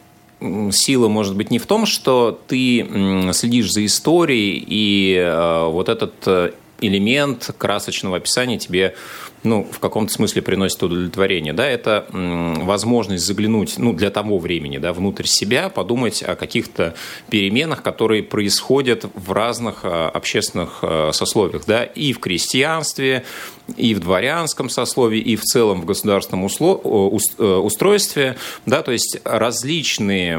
сила 0.72 1.08
может 1.08 1.36
быть 1.36 1.50
не 1.50 1.58
в 1.58 1.64
том, 1.64 1.86
что 1.86 2.38
ты 2.46 2.86
следишь 3.32 3.72
за 3.72 3.86
историей, 3.86 4.62
и 4.66 5.16
э, 5.16 5.68
вот 5.70 5.88
этот 5.88 6.12
э, 6.26 6.52
элемент 6.80 7.50
красочного 7.56 8.18
описания 8.18 8.58
тебе 8.58 8.94
ну, 9.44 9.68
в 9.70 9.78
каком-то 9.78 10.12
смысле 10.12 10.42
приносит 10.42 10.82
удовлетворение, 10.82 11.52
да, 11.52 11.66
это 11.68 12.06
возможность 12.10 13.24
заглянуть, 13.24 13.78
ну, 13.78 13.92
для 13.92 14.10
того 14.10 14.38
времени, 14.38 14.78
да, 14.78 14.92
внутрь 14.92 15.26
себя, 15.26 15.68
подумать 15.68 16.22
о 16.22 16.34
каких-то 16.34 16.94
переменах, 17.28 17.82
которые 17.82 18.22
происходят 18.22 19.04
в 19.14 19.32
разных 19.32 19.80
а, 19.82 20.08
общественных 20.08 20.78
а, 20.82 21.10
сословиях, 21.12 21.64
да, 21.66 21.84
и 21.84 22.12
в 22.14 22.20
крестьянстве, 22.20 23.24
и 23.76 23.94
в 23.94 24.00
дворянском 24.00 24.68
сословии, 24.68 25.20
и 25.20 25.36
в 25.36 25.42
целом 25.42 25.80
в 25.80 25.84
государственном 25.86 26.44
э, 26.44 27.44
устройстве, 27.44 28.36
да, 28.66 28.82
то 28.82 28.92
есть 28.92 29.18
различные 29.24 30.38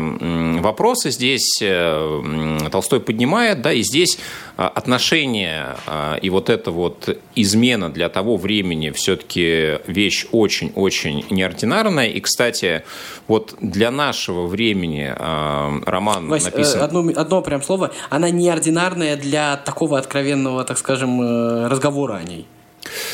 вопросы 0.61 1.09
здесь 1.09 1.59
э, 1.61 2.59
Толстой 2.71 2.99
поднимает, 2.99 3.61
да, 3.61 3.73
и 3.73 3.81
здесь 3.81 4.19
а, 4.57 4.67
отношения 4.67 5.75
и 6.21 6.29
вот 6.29 6.49
эта 6.49 6.71
вот 6.71 7.17
измена 7.35 7.89
для 7.89 8.09
того 8.09 8.37
времени 8.37 8.91
все-таки 8.95 9.79
вещь 9.87 10.25
очень-очень 10.31 11.25
неординарная. 11.29 12.07
И, 12.07 12.19
кстати, 12.19 12.83
вот 13.27 13.55
для 13.61 13.91
нашего 13.91 14.47
времени 14.47 15.13
э, 15.15 15.81
роман 15.85 16.27
Вась, 16.27 16.45
написан... 16.45 16.81
Одно, 16.81 17.11
одно 17.15 17.41
прям 17.41 17.61
слово. 17.61 17.91
Она 18.09 18.29
неординарная 18.29 19.17
для 19.17 19.57
такого 19.57 19.99
откровенного, 19.99 20.63
так 20.63 20.77
скажем, 20.77 21.21
э, 21.21 21.67
разговора 21.67 22.15
о 22.15 22.23
ней. 22.23 22.47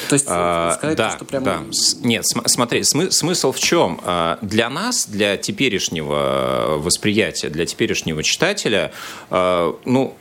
То 0.09 0.13
есть 0.13 0.25
а, 0.27 0.73
сказать, 0.73 0.97
да, 0.97 1.11
что 1.11 1.23
прямо... 1.23 1.45
да. 1.45 1.59
Нет, 2.03 2.25
смотри, 2.25 2.83
смы 2.83 3.09
смысл 3.09 3.53
в 3.53 3.59
чем? 3.59 4.01
Для 4.41 4.69
нас, 4.69 5.07
для 5.07 5.37
теперешнего 5.37 6.75
восприятия, 6.77 7.49
для 7.49 7.65
теперешнего 7.65 8.21
читателя, 8.21 8.91
ну, 9.29 10.13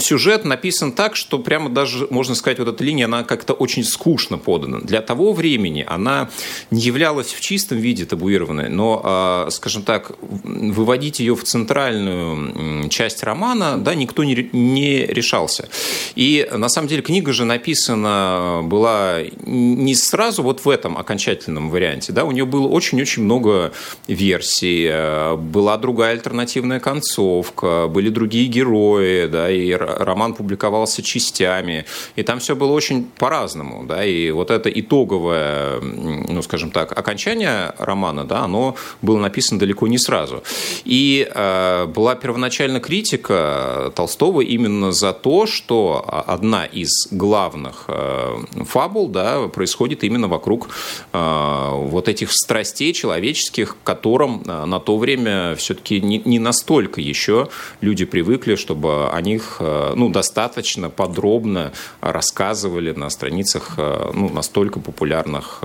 сюжет 0.00 0.44
написан 0.44 0.92
так, 0.92 1.16
что 1.16 1.38
прямо 1.38 1.70
даже, 1.70 2.06
можно 2.10 2.34
сказать, 2.34 2.58
вот 2.58 2.68
эта 2.68 2.84
линия, 2.84 3.06
она 3.06 3.24
как-то 3.24 3.52
очень 3.52 3.84
скучно 3.84 4.38
подана. 4.38 4.80
Для 4.80 5.00
того 5.00 5.32
времени 5.32 5.84
она 5.86 6.30
не 6.70 6.80
являлась 6.80 7.32
в 7.32 7.40
чистом 7.40 7.78
виде 7.78 8.04
табуированной, 8.04 8.68
но, 8.68 9.00
а, 9.04 9.48
скажем 9.50 9.82
так, 9.82 10.12
выводить 10.20 11.20
ее 11.20 11.34
в 11.34 11.44
центральную 11.44 12.88
часть 12.88 13.22
романа, 13.22 13.78
да, 13.78 13.94
никто 13.94 14.24
не, 14.24 14.48
не 14.52 15.06
решался. 15.06 15.68
И, 16.14 16.48
на 16.52 16.68
самом 16.68 16.88
деле, 16.88 17.02
книга 17.02 17.32
же 17.32 17.44
написана 17.44 18.60
была 18.64 19.18
не 19.44 19.94
сразу 19.94 20.42
вот 20.42 20.64
в 20.64 20.68
этом 20.68 20.96
окончательном 20.96 21.70
варианте, 21.70 22.12
да, 22.12 22.24
у 22.24 22.32
нее 22.32 22.46
было 22.46 22.66
очень-очень 22.66 23.22
много 23.22 23.72
версий, 24.08 25.36
была 25.36 25.76
другая 25.76 26.12
альтернативная 26.12 26.80
концовка, 26.80 27.86
были 27.88 28.08
другие 28.08 28.46
герои, 28.46 29.26
да, 29.26 29.50
и 29.50 29.72
роман 29.86 30.34
публиковался 30.34 31.02
частями, 31.02 31.84
и 32.16 32.22
там 32.22 32.38
все 32.38 32.56
было 32.56 32.72
очень 32.72 33.04
по-разному, 33.18 33.84
да, 33.86 34.04
и 34.04 34.30
вот 34.30 34.50
это 34.50 34.68
итоговое, 34.68 35.80
ну, 35.80 36.42
скажем 36.42 36.70
так, 36.70 36.98
окончание 36.98 37.74
романа, 37.78 38.24
да, 38.24 38.44
оно 38.44 38.76
было 39.02 39.18
написано 39.18 39.60
далеко 39.60 39.86
не 39.86 39.98
сразу. 39.98 40.42
И 40.84 41.28
э, 41.32 41.86
была 41.86 42.14
первоначально 42.14 42.80
критика 42.80 43.92
Толстого 43.94 44.40
именно 44.40 44.92
за 44.92 45.12
то, 45.12 45.46
что 45.46 46.04
одна 46.26 46.64
из 46.64 47.08
главных 47.10 47.84
э, 47.88 48.36
фабул, 48.64 49.08
да, 49.08 49.48
происходит 49.48 50.04
именно 50.04 50.28
вокруг 50.28 50.68
э, 51.12 51.70
вот 51.72 52.08
этих 52.08 52.32
страстей 52.32 52.92
человеческих, 52.92 53.76
к 53.76 53.86
которым 53.86 54.42
э, 54.46 54.64
на 54.64 54.80
то 54.80 54.96
время 54.98 55.54
все-таки 55.56 56.00
не, 56.00 56.22
не 56.24 56.38
настолько 56.38 57.00
еще 57.00 57.48
люди 57.80 58.04
привыкли, 58.04 58.56
чтобы 58.56 59.08
о 59.10 59.20
них 59.20 59.56
э, 59.60 59.64
ну, 59.94 60.08
достаточно 60.08 60.90
подробно 60.90 61.72
рассказывали 62.00 62.92
на 62.92 63.10
страницах 63.10 63.74
э, 63.76 64.10
ну, 64.14 64.28
настолько 64.28 64.80
популярных 64.80 65.62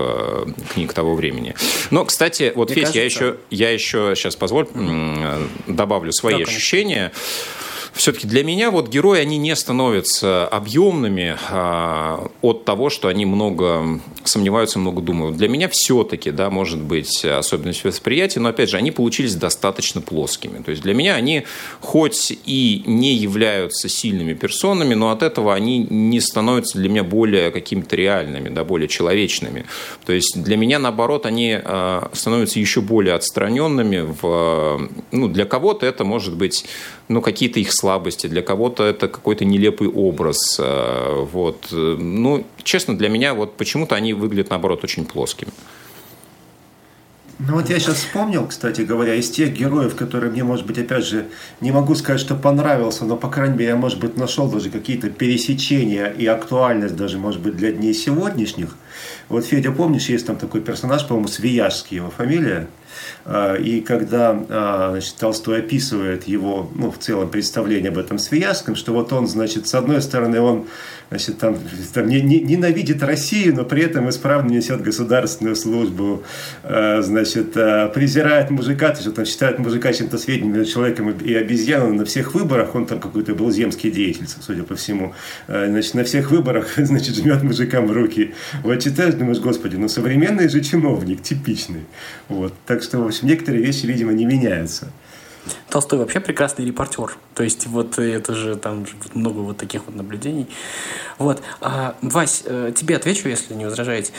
книг 0.74 0.92
того 0.92 1.14
времени. 1.14 1.54
Но, 1.90 2.04
кстати, 2.04 2.52
вот, 2.54 2.68
Мне 2.70 2.76
Федь, 2.76 2.84
кажется... 2.84 2.98
я 2.98 3.04
еще, 3.04 3.36
я 3.50 3.70
еще 3.70 4.12
сейчас 4.16 4.36
позволь 4.36 4.66
добавлю 5.66 6.12
свои 6.12 6.36
да, 6.36 6.42
ощущения. 6.42 7.12
Конечно 7.12 7.62
все-таки 7.92 8.26
для 8.26 8.42
меня 8.42 8.70
вот 8.70 8.88
герои, 8.88 9.20
они 9.20 9.36
не 9.36 9.54
становятся 9.54 10.46
объемными 10.48 11.36
а, 11.50 12.28
от 12.40 12.64
того, 12.64 12.90
что 12.90 13.08
они 13.08 13.26
много 13.26 14.00
сомневаются, 14.24 14.78
много 14.78 15.02
думают. 15.02 15.36
Для 15.36 15.48
меня 15.48 15.68
все-таки, 15.68 16.30
да, 16.30 16.48
может 16.48 16.80
быть 16.80 17.24
особенность 17.24 17.84
восприятия, 17.84 18.40
но 18.40 18.48
опять 18.48 18.70
же, 18.70 18.78
они 18.78 18.90
получились 18.90 19.34
достаточно 19.34 20.00
плоскими. 20.00 20.62
То 20.62 20.70
есть 20.70 20.82
для 20.82 20.94
меня 20.94 21.14
они 21.14 21.44
хоть 21.80 22.32
и 22.46 22.82
не 22.86 23.14
являются 23.14 23.88
сильными 23.88 24.32
персонами, 24.32 24.94
но 24.94 25.10
от 25.10 25.22
этого 25.22 25.54
они 25.54 25.78
не 25.78 26.20
становятся 26.20 26.78
для 26.78 26.88
меня 26.88 27.04
более 27.04 27.50
какими-то 27.50 27.94
реальными, 27.96 28.48
да, 28.48 28.64
более 28.64 28.88
человечными. 28.88 29.66
То 30.06 30.12
есть 30.12 30.42
для 30.42 30.56
меня, 30.56 30.78
наоборот, 30.78 31.26
они 31.26 31.58
а, 31.62 32.10
становятся 32.14 32.58
еще 32.58 32.80
более 32.80 33.14
отстраненными. 33.14 34.14
В, 34.22 34.88
ну, 35.10 35.28
для 35.28 35.44
кого-то 35.44 35.84
это 35.84 36.04
может 36.04 36.36
быть 36.36 36.64
ну, 37.08 37.20
какие-то 37.20 37.60
их 37.60 37.72
слабости, 37.82 38.28
для 38.28 38.42
кого-то 38.42 38.84
это 38.84 39.08
какой-то 39.08 39.44
нелепый 39.44 39.88
образ. 39.88 40.38
Э, 40.60 41.26
вот. 41.32 41.68
Ну, 41.72 42.44
честно, 42.62 42.96
для 42.96 43.08
меня 43.08 43.34
вот 43.34 43.56
почему-то 43.56 43.96
они 43.96 44.14
выглядят, 44.14 44.50
наоборот, 44.50 44.84
очень 44.84 45.04
плоскими. 45.04 45.52
Ну 47.38 47.54
вот 47.54 47.68
я 47.70 47.80
сейчас 47.80 47.96
вспомнил, 47.96 48.46
кстати 48.46 48.82
говоря, 48.82 49.16
из 49.16 49.28
тех 49.28 49.52
героев, 49.52 49.96
которые 49.96 50.30
мне, 50.30 50.44
может 50.44 50.64
быть, 50.64 50.78
опять 50.78 51.04
же, 51.04 51.26
не 51.60 51.72
могу 51.72 51.96
сказать, 51.96 52.20
что 52.20 52.36
понравился, 52.36 53.04
но, 53.04 53.16
по 53.16 53.28
крайней 53.28 53.56
мере, 53.56 53.70
я, 53.70 53.76
может 53.76 53.98
быть, 53.98 54.16
нашел 54.16 54.48
даже 54.48 54.70
какие-то 54.70 55.10
пересечения 55.10 56.06
и 56.06 56.24
актуальность 56.26 56.94
даже, 56.94 57.18
может 57.18 57.40
быть, 57.40 57.56
для 57.56 57.72
дней 57.72 57.94
сегодняшних. 57.94 58.76
Вот, 59.28 59.44
Федя, 59.44 59.72
помнишь, 59.72 60.08
есть 60.08 60.26
там 60.26 60.36
такой 60.36 60.60
персонаж, 60.60 61.04
по-моему, 61.08 61.26
Свияжский 61.26 61.96
его 61.96 62.10
фамилия, 62.10 62.68
и 63.60 63.82
когда 63.86 64.30
а, 64.48 64.90
значит, 64.92 65.16
Толстой 65.16 65.60
описывает 65.60 66.24
его, 66.24 66.70
ну, 66.74 66.90
в 66.90 66.98
целом 66.98 67.28
представление 67.30 67.90
об 67.90 67.98
этом 67.98 68.18
Свияжском, 68.18 68.76
что 68.76 68.92
вот 68.92 69.12
он, 69.12 69.26
значит, 69.26 69.66
с 69.68 69.74
одной 69.74 70.02
стороны, 70.02 70.40
он 70.40 70.66
значит, 71.10 71.38
там, 71.38 71.58
там 71.92 72.08
не, 72.08 72.20
не, 72.22 72.40
ненавидит 72.40 73.02
Россию, 73.02 73.54
но 73.54 73.64
при 73.64 73.82
этом 73.82 74.08
исправно 74.08 74.50
несет 74.50 74.82
государственную 74.82 75.56
службу, 75.56 76.22
э, 76.62 77.02
значит, 77.02 77.52
презирает 77.52 78.50
мужика, 78.50 78.90
то 78.90 79.02
есть 79.02 79.18
он 79.18 79.26
считает 79.26 79.58
мужика 79.58 79.92
чем-то 79.92 80.16
средним 80.16 80.64
человеком 80.64 81.10
и 81.10 81.34
обезьяной. 81.34 81.92
На 81.92 82.04
всех 82.04 82.34
выборах 82.34 82.74
он 82.74 82.86
там 82.86 82.98
какой-то 82.98 83.34
был 83.34 83.50
земский 83.50 83.90
деятель, 83.90 84.26
судя 84.40 84.62
по 84.62 84.74
всему. 84.74 85.14
Значит, 85.46 85.94
на 85.94 86.04
всех 86.04 86.30
выборах, 86.30 86.72
значит, 86.76 87.16
жмет 87.16 87.42
мужикам 87.42 87.86
в 87.86 87.92
руки. 87.92 88.34
Вот 88.62 88.78
читаешь, 88.80 89.14
думаешь, 89.14 89.38
господи, 89.38 89.76
ну 89.76 89.88
современный 89.88 90.48
же 90.48 90.60
чиновник, 90.62 91.22
типичный. 91.22 91.82
Вот. 92.28 92.54
Так 92.66 92.81
что, 92.82 92.98
в 92.98 93.06
общем, 93.06 93.28
некоторые 93.28 93.64
вещи, 93.64 93.86
видимо, 93.86 94.12
не 94.12 94.24
меняются. 94.24 94.92
Толстой 95.68 95.98
вообще 95.98 96.20
прекрасный 96.20 96.64
репортер. 96.64 97.16
То 97.34 97.42
есть 97.42 97.66
вот 97.66 97.98
это 97.98 98.34
же 98.34 98.56
там 98.56 98.86
много 99.14 99.38
вот 99.38 99.56
таких 99.56 99.86
вот 99.86 99.94
наблюдений. 99.94 100.46
Вот. 101.18 101.42
А, 101.60 101.96
Вась, 102.00 102.42
э, 102.44 102.72
тебе 102.76 102.96
отвечу, 102.96 103.28
если 103.28 103.54
не 103.54 103.64
возражаете. 103.64 104.12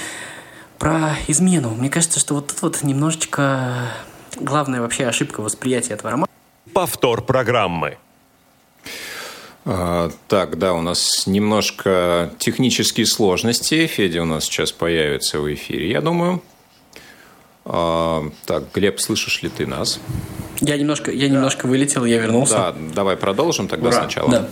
Про 0.80 1.16
измену. 1.28 1.70
Мне 1.70 1.90
кажется, 1.90 2.20
что 2.20 2.36
вот 2.36 2.48
тут 2.48 2.62
вот 2.62 2.84
немножечко 2.84 3.90
главная 4.36 4.82
вообще 4.82 5.06
ошибка 5.06 5.42
восприятия 5.42 5.94
этого 5.94 6.12
романа. 6.12 6.28
Повтор 6.74 7.22
программы. 7.22 7.98
А, 9.66 10.12
так, 10.28 10.58
да, 10.58 10.74
у 10.74 10.82
нас 10.82 11.26
немножко 11.26 12.34
технические 12.38 13.06
сложности. 13.06 13.88
Федя 13.88 14.24
у 14.24 14.26
нас 14.26 14.44
сейчас 14.44 14.74
появится 14.74 15.40
в 15.40 15.54
эфире, 15.54 15.90
я 15.90 16.02
думаю. 16.02 16.42
А, 17.66 18.24
так, 18.46 18.66
Глеб, 18.74 19.00
слышишь 19.00 19.42
ли 19.42 19.50
ты 19.50 19.66
нас? 19.66 20.00
Я 20.60 20.78
немножко, 20.78 21.12
я 21.12 21.30
немножко 21.30 21.66
вылетел, 21.66 22.06
я 22.06 22.18
вернулся. 22.18 22.54
Да, 22.54 22.76
давай 22.94 23.18
продолжим 23.18 23.68
тогда 23.68 23.90
Ура. 23.90 24.02
сначала. 24.02 24.32
Да. 24.32 24.50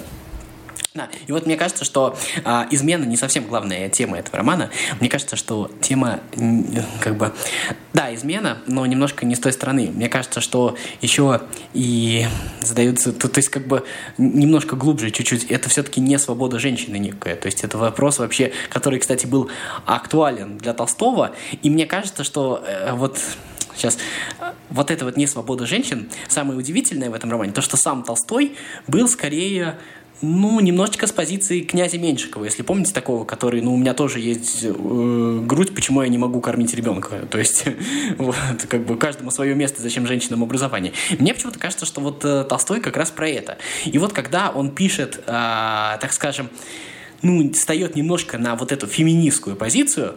Да. 0.94 1.08
И 1.26 1.32
вот 1.32 1.46
мне 1.46 1.56
кажется, 1.56 1.86
что 1.86 2.18
а, 2.44 2.68
измена 2.70 3.06
не 3.06 3.16
совсем 3.16 3.48
главная 3.48 3.88
тема 3.88 4.20
этого 4.20 4.38
романа. 4.38 4.70
Мне 5.00 5.08
кажется, 5.08 5.38
что 5.38 5.72
тема 5.80 6.20
как 7.00 7.16
бы 7.16 7.32
да 7.94 8.14
измена, 8.14 8.58
но 8.68 8.86
немножко 8.86 9.26
не 9.26 9.36
с 9.36 9.40
той 9.40 9.54
стороны. 9.54 9.90
Мне 9.94 10.10
кажется, 10.10 10.42
что 10.42 10.76
еще 11.00 11.44
и 11.74 12.28
задаются, 12.60 13.14
то, 13.14 13.30
то 13.30 13.38
есть 13.38 13.48
как 13.48 13.68
бы 13.68 13.86
немножко 14.18 14.76
глубже 14.76 15.12
чуть-чуть. 15.12 15.46
Это 15.46 15.70
все-таки 15.70 16.02
не 16.02 16.20
свобода 16.20 16.60
женщины 16.60 16.98
некая. 16.98 17.38
То 17.38 17.46
есть 17.46 17.64
это 17.64 17.78
вопрос 17.78 18.20
вообще, 18.20 18.52
который, 18.70 19.00
кстати, 19.00 19.26
был 19.26 19.50
актуален 19.86 20.58
для 20.58 20.74
Толстого. 20.74 21.34
И 21.62 21.70
мне 21.70 21.86
кажется, 21.86 22.26
что 22.26 22.64
э, 22.68 22.92
вот 22.94 23.18
Сейчас, 23.74 23.98
вот 24.70 24.92
эта 24.92 25.06
вот 25.06 25.18
несвобода 25.18 25.66
женщин, 25.66 26.10
самое 26.28 26.60
удивительное 26.60 27.10
в 27.10 27.14
этом 27.14 27.32
романе, 27.32 27.52
то, 27.52 27.62
что 27.62 27.78
сам 27.78 28.04
Толстой 28.04 28.56
был 28.86 29.08
скорее 29.08 29.78
ну, 30.22 30.60
немножечко 30.60 31.08
с 31.08 31.12
позиции 31.12 31.62
князя 31.62 31.98
Меньшикова, 31.98 32.46
если 32.46 32.64
помните 32.64 32.94
такого, 32.94 33.26
который, 33.26 33.62
ну, 33.62 33.74
у 33.74 33.78
меня 33.78 33.94
тоже 33.94 34.20
есть 34.20 34.64
э, 34.64 35.40
грудь, 35.46 35.74
почему 35.74 36.02
я 36.02 36.08
не 36.08 36.18
могу 36.18 36.42
кормить 36.42 36.74
ребенка. 36.74 37.28
То 37.30 37.40
есть, 37.40 37.66
вот, 38.18 38.36
как 38.70 38.86
бы 38.86 38.98
каждому 38.98 39.32
свое 39.32 39.56
место, 39.56 39.82
зачем 39.82 40.06
женщинам 40.08 40.44
образование. 40.44 40.94
Мне 41.18 41.34
почему-то 41.34 41.60
кажется, 41.60 41.86
что 41.86 42.02
вот 42.02 42.24
э, 42.24 42.44
Толстой 42.44 42.82
как 42.82 42.98
раз 42.98 43.10
про 43.12 43.28
это. 43.28 43.58
И 43.86 43.98
вот 43.98 44.14
когда 44.14 44.52
он 44.52 44.72
пишет, 44.72 45.22
э, 45.26 45.28
так 45.28 46.14
скажем, 46.14 46.50
ну, 47.22 47.52
встает 47.54 47.96
немножко 47.96 48.38
на 48.38 48.56
вот 48.56 48.72
эту 48.72 48.88
феминистскую 48.88 49.56
позицию, 49.56 50.16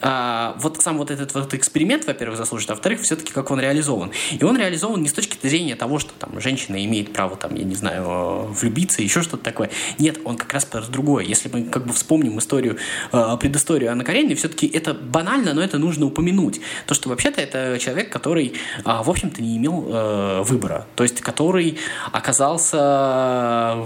а, 0.00 0.56
вот 0.58 0.80
сам 0.82 0.98
вот 0.98 1.10
этот 1.10 1.34
вот 1.34 1.54
эксперимент, 1.54 2.06
во-первых, 2.06 2.36
заслужит, 2.36 2.70
а 2.70 2.74
во-вторых, 2.74 3.00
все-таки 3.00 3.32
как 3.32 3.50
он 3.50 3.60
реализован. 3.60 4.12
И 4.30 4.42
он 4.44 4.58
реализован 4.58 5.02
не 5.02 5.08
с 5.08 5.12
точки 5.12 5.38
зрения 5.46 5.76
того, 5.76 5.98
что 5.98 6.12
там 6.18 6.40
женщина 6.40 6.84
имеет 6.84 7.12
право, 7.12 7.36
там, 7.36 7.54
я 7.54 7.64
не 7.64 7.74
знаю, 7.74 8.46
влюбиться, 8.52 9.02
еще 9.02 9.22
что-то 9.22 9.44
такое. 9.44 9.70
Нет, 9.98 10.18
он 10.24 10.36
как 10.36 10.52
раз 10.52 10.64
про 10.64 10.82
другое. 10.82 11.24
Если 11.24 11.48
мы 11.48 11.64
как 11.64 11.86
бы 11.86 11.92
вспомним 11.92 12.38
историю, 12.38 12.78
э, 13.12 13.36
предысторию 13.40 13.92
Анны 13.92 14.04
Карениной, 14.04 14.34
все-таки 14.34 14.66
это 14.66 14.94
банально, 14.94 15.54
но 15.54 15.62
это 15.62 15.78
нужно 15.78 16.06
упомянуть. 16.06 16.60
То, 16.86 16.94
что 16.94 17.08
вообще-то 17.08 17.40
это 17.40 17.78
человек, 17.78 18.10
который, 18.10 18.54
э, 18.78 18.82
в 18.84 19.08
общем-то, 19.08 19.42
не 19.42 19.56
имел 19.56 19.86
э, 19.88 20.42
выбора. 20.42 20.86
То 20.94 21.02
есть, 21.02 21.20
который 21.20 21.78
оказался 22.12 23.76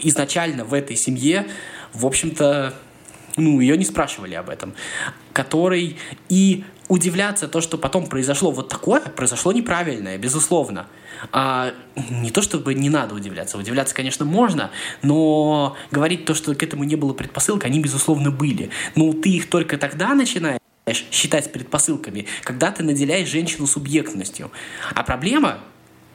изначально 0.00 0.64
в 0.64 0.74
этой 0.74 0.96
семье, 0.96 1.46
в 1.92 2.04
общем-то, 2.04 2.74
ну, 3.36 3.60
ее 3.60 3.76
не 3.76 3.84
спрашивали 3.84 4.34
об 4.34 4.50
этом, 4.50 4.74
который 5.32 5.96
и 6.28 6.64
удивляться 6.88 7.48
то, 7.48 7.60
что 7.60 7.78
потом 7.78 8.06
произошло 8.06 8.50
вот 8.50 8.68
такое, 8.68 9.00
произошло 9.00 9.52
неправильное, 9.52 10.18
безусловно. 10.18 10.86
А, 11.32 11.72
не 12.10 12.30
то 12.30 12.42
чтобы 12.42 12.74
не 12.74 12.90
надо 12.90 13.14
удивляться, 13.14 13.58
удивляться, 13.58 13.94
конечно, 13.94 14.24
можно, 14.24 14.70
но 15.02 15.76
говорить 15.90 16.24
то, 16.24 16.34
что 16.34 16.54
к 16.54 16.62
этому 16.62 16.84
не 16.84 16.96
было 16.96 17.12
предпосылок, 17.12 17.64
они, 17.64 17.80
безусловно, 17.80 18.30
были. 18.30 18.70
Но 18.94 19.12
ты 19.12 19.30
их 19.30 19.48
только 19.48 19.78
тогда 19.78 20.14
начинаешь 20.14 20.60
считать 21.10 21.52
предпосылками, 21.52 22.26
когда 22.44 22.70
ты 22.70 22.84
наделяешь 22.84 23.28
женщину 23.28 23.66
субъектностью. 23.66 24.50
А 24.94 25.02
проблема 25.02 25.58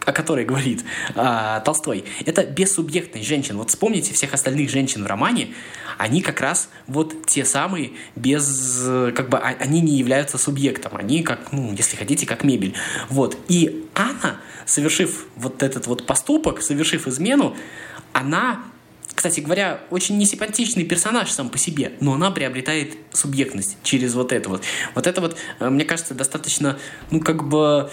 о 0.05 0.11
которой 0.11 0.45
говорит 0.45 0.83
э, 1.15 1.61
Толстой, 1.63 2.05
это 2.25 2.45
бессубъектность 2.45 3.27
женщин. 3.27 3.57
Вот 3.57 3.69
вспомните 3.69 4.13
всех 4.13 4.33
остальных 4.33 4.69
женщин 4.69 5.03
в 5.03 5.07
романе, 5.07 5.53
они 5.97 6.21
как 6.21 6.41
раз 6.41 6.69
вот 6.87 7.27
те 7.27 7.45
самые 7.45 7.91
без, 8.15 8.83
как 9.15 9.29
бы, 9.29 9.37
а, 9.37 9.55
они 9.59 9.81
не 9.81 9.97
являются 9.97 10.37
субъектом, 10.37 10.95
они 10.95 11.23
как, 11.23 11.51
ну, 11.51 11.73
если 11.73 11.95
хотите, 11.95 12.25
как 12.25 12.43
мебель. 12.43 12.73
Вот. 13.09 13.37
И 13.47 13.85
Анна, 13.93 14.37
совершив 14.65 15.27
вот 15.35 15.61
этот 15.61 15.87
вот 15.87 16.05
поступок, 16.05 16.61
совершив 16.61 17.07
измену, 17.07 17.55
она 18.13 18.63
кстати 19.13 19.41
говоря, 19.41 19.81
очень 19.91 20.17
несимпатичный 20.17 20.83
персонаж 20.83 21.29
сам 21.29 21.49
по 21.49 21.57
себе, 21.59 21.91
но 21.99 22.13
она 22.13 22.31
приобретает 22.31 22.97
субъектность 23.11 23.77
через 23.83 24.15
вот 24.15 24.31
это 24.31 24.49
вот. 24.49 24.63
Вот 24.95 25.05
это 25.05 25.21
вот, 25.21 25.37
э, 25.59 25.69
мне 25.69 25.85
кажется, 25.85 26.15
достаточно, 26.15 26.79
ну, 27.11 27.19
как 27.19 27.47
бы 27.47 27.91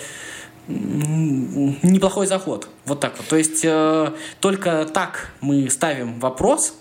неплохой 0.68 2.26
заход. 2.26 2.68
Вот 2.84 3.00
так 3.00 3.16
вот. 3.16 3.26
То 3.26 3.36
есть 3.36 3.64
э, 3.64 4.12
только 4.40 4.86
так 4.92 5.32
мы 5.40 5.70
ставим 5.70 6.20
вопрос, 6.20 6.74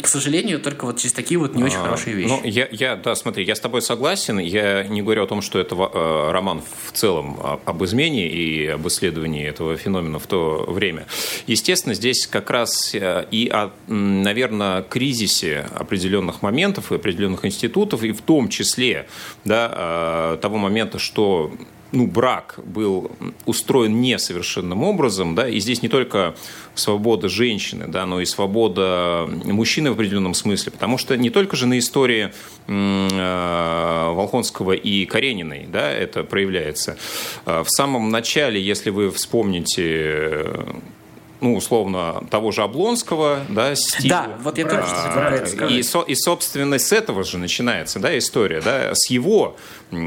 к 0.00 0.06
сожалению, 0.06 0.60
только 0.60 0.84
вот 0.84 0.98
через 0.98 1.12
такие 1.12 1.38
вот 1.38 1.54
не 1.56 1.64
очень 1.64 1.78
а, 1.78 1.82
хорошие 1.82 2.14
вещи. 2.14 2.28
Ну, 2.28 2.40
я, 2.44 2.68
я, 2.70 2.96
да, 2.96 3.14
смотри, 3.16 3.44
я 3.44 3.54
с 3.54 3.60
тобой 3.60 3.82
согласен. 3.82 4.38
Я 4.38 4.84
не 4.84 5.02
говорю 5.02 5.24
о 5.24 5.26
том, 5.26 5.42
что 5.42 5.58
это 5.58 5.74
э, 5.74 6.30
роман 6.30 6.62
в 6.86 6.92
целом 6.92 7.38
об 7.64 7.84
измене 7.84 8.28
и 8.28 8.66
об 8.68 8.86
исследовании 8.86 9.46
этого 9.46 9.76
феномена 9.76 10.18
в 10.18 10.26
то 10.26 10.64
время. 10.68 11.06
Естественно, 11.46 11.94
здесь 11.94 12.26
как 12.26 12.50
раз 12.50 12.94
э, 12.94 13.26
и 13.30 13.48
о, 13.48 13.70
наверное, 13.88 14.82
кризисе 14.82 15.66
определенных 15.74 16.42
моментов 16.42 16.92
и 16.92 16.94
определенных 16.94 17.44
институтов, 17.44 18.04
и 18.04 18.12
в 18.12 18.20
том 18.20 18.48
числе 18.48 19.08
да, 19.44 20.34
э, 20.34 20.38
того 20.40 20.58
момента, 20.58 21.00
что 21.00 21.52
ну, 21.92 22.06
брак 22.06 22.58
был 22.64 23.10
устроен 23.46 24.00
несовершенным 24.00 24.82
образом, 24.82 25.34
да, 25.34 25.48
и 25.48 25.58
здесь 25.58 25.82
не 25.82 25.88
только 25.88 26.34
свобода 26.74 27.28
женщины, 27.28 27.86
да, 27.88 28.06
но 28.06 28.20
и 28.20 28.24
свобода 28.24 29.28
мужчины 29.44 29.90
в 29.90 29.94
определенном 29.94 30.34
смысле, 30.34 30.72
потому 30.72 30.98
что 30.98 31.16
не 31.16 31.30
только 31.30 31.56
же 31.56 31.66
на 31.66 31.78
истории 31.78 32.32
э, 32.66 34.12
Волхонского 34.14 34.72
и 34.72 35.04
Карениной, 35.04 35.66
да, 35.70 35.90
это 35.90 36.22
проявляется. 36.24 36.96
Э, 37.46 37.62
в 37.64 37.70
самом 37.70 38.10
начале, 38.10 38.60
если 38.60 38.90
вы 38.90 39.10
вспомните 39.10 40.46
ну, 41.40 41.56
условно, 41.56 42.24
того 42.30 42.52
же 42.52 42.62
Облонского, 42.62 43.40
да, 43.48 43.74
стиля. 43.74 44.10
Да, 44.10 44.30
вот 44.42 44.58
я 44.58 44.68
что 44.68 44.76
это 44.76 45.46
сказать. 45.46 45.72
И, 45.72 45.82
со, 45.82 46.02
и, 46.02 46.14
собственно, 46.14 46.78
с 46.78 46.92
этого 46.92 47.24
же 47.24 47.38
начинается, 47.38 47.98
да, 47.98 48.16
история, 48.16 48.60
да, 48.60 48.90
с 48.94 49.10
его 49.10 49.56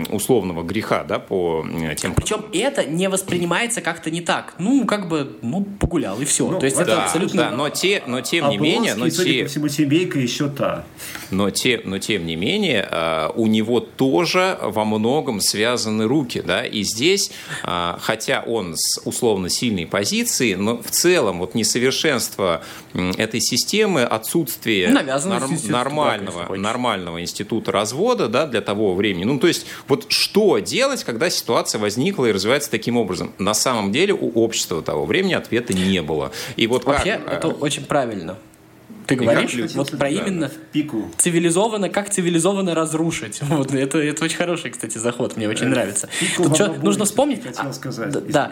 условного 0.10 0.64
греха, 0.64 1.04
да, 1.04 1.20
по 1.20 1.66
тем... 1.98 2.14
Причем 2.14 2.46
это 2.54 2.86
не 2.86 3.10
воспринимается 3.10 3.82
как-то 3.82 4.12
не 4.12 4.22
так. 4.22 4.54
Ну, 4.58 4.86
как 4.86 5.10
бы, 5.10 5.38
ну, 5.42 5.66
погулял, 5.80 6.20
и 6.22 6.26
все. 6.26 6.50
Ну, 6.50 6.60
То 6.60 6.66
есть 6.66 6.78
да, 6.78 6.84
это 6.84 7.04
абсолютно... 7.04 7.44
Да, 7.44 7.52
но, 7.52 7.70
те, 7.70 8.04
но 8.06 8.22
тем 8.22 8.50
не 8.50 8.58
менее... 8.58 8.96
Но 8.96 9.10
судя 9.10 9.32
те... 9.32 9.44
по 9.44 9.50
всему, 9.50 9.68
семейка 9.68 10.20
еще 10.20 10.50
та. 10.50 10.86
Но, 11.32 11.50
те, 11.50 11.82
но 11.84 11.98
тем 11.98 12.26
не 12.26 12.36
менее, 12.36 12.88
а, 12.90 13.32
у 13.36 13.48
него 13.48 13.80
тоже 13.80 14.58
во 14.62 14.86
многом 14.86 15.42
связаны 15.42 16.06
руки, 16.06 16.42
да, 16.46 16.66
и 16.66 16.84
здесь, 16.84 17.32
а, 17.64 17.98
хотя 18.02 18.42
он 18.46 18.76
с 18.78 19.02
условно 19.04 19.50
сильной 19.50 19.86
позиции, 19.86 20.54
но 20.54 20.82
в 20.82 20.92
целом 20.92 21.23
вот 21.32 21.56
несовершенство 21.56 22.62
этой 22.94 23.40
системы, 23.40 24.04
отсутствие 24.04 24.90
норм, 24.90 25.58
нормального, 25.68 26.56
нормального 26.56 27.22
института 27.22 27.72
развода, 27.72 28.28
да, 28.28 28.46
для 28.46 28.62
того 28.62 28.94
времени, 28.96 29.24
ну, 29.24 29.40
то 29.40 29.48
есть 29.48 29.66
вот 29.88 30.06
что 30.10 30.60
делать, 30.60 31.04
когда 31.04 31.30
ситуация 31.30 31.80
возникла 31.80 32.26
и 32.26 32.32
развивается 32.32 32.70
таким 32.70 32.98
образом? 32.98 33.34
На 33.38 33.54
самом 33.54 33.92
деле 33.92 34.14
у 34.14 34.30
общества 34.32 34.82
того 34.82 35.06
времени 35.06 35.34
ответа 35.34 35.74
не 35.74 36.02
было. 36.02 36.32
И 36.56 36.68
вот 36.68 36.86
Вообще, 36.86 37.18
как... 37.18 37.34
это 37.34 37.48
очень 37.48 37.86
правильно. 37.86 38.38
Ты 39.08 39.16
говоришь 39.16 39.74
вот 39.76 39.92
про 39.98 40.10
именно 40.10 40.50
пику. 40.72 41.10
цивилизованно, 41.18 41.90
как 41.90 42.10
цивилизованно 42.10 42.76
разрушить. 42.76 43.42
Вот, 43.54 43.72
это, 43.74 44.00
это 44.00 44.26
очень 44.26 44.38
хороший, 44.38 44.72
кстати, 44.72 44.98
заход, 44.98 45.38
мне 45.38 45.48
очень 45.48 45.68
э, 45.68 45.70
нравится. 45.70 46.10
Тут 46.38 46.56
что, 46.56 46.74
нужно 46.74 47.06
вспомнить... 47.06 47.44
Хотел 47.44 47.68
а, 47.68 47.74
сказать. 47.74 48.28
Да. 48.28 48.52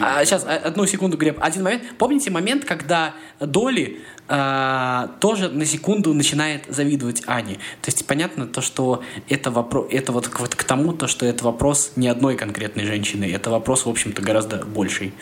А, 0.00 0.24
сейчас, 0.24 0.46
одну 0.46 0.86
секунду, 0.86 1.18
Глеб. 1.18 1.36
Один 1.40 1.64
момент. 1.64 1.82
Помните 1.98 2.30
момент, 2.30 2.64
когда 2.64 3.14
Доли 3.40 4.00
а, 4.26 5.10
тоже 5.20 5.48
на 5.48 5.64
секунду 5.64 6.14
начинает 6.14 6.64
завидовать 6.68 7.22
Ане. 7.26 7.54
То 7.82 7.88
есть 7.88 8.06
понятно 8.06 8.46
то, 8.46 8.60
что 8.60 9.02
это 9.28 9.50
вопрос, 9.50 9.86
это 9.90 10.12
вот 10.12 10.28
к, 10.28 10.40
вот 10.40 10.54
к 10.54 10.64
тому, 10.64 10.92
то, 10.92 11.06
что 11.06 11.26
это 11.26 11.44
вопрос 11.44 11.92
не 11.96 12.08
одной 12.08 12.36
конкретной 12.36 12.84
женщины, 12.84 13.30
это 13.30 13.50
вопрос, 13.50 13.86
в 13.86 13.88
общем-то, 13.88 14.22
гораздо 14.22 14.64
больший. 14.64 15.12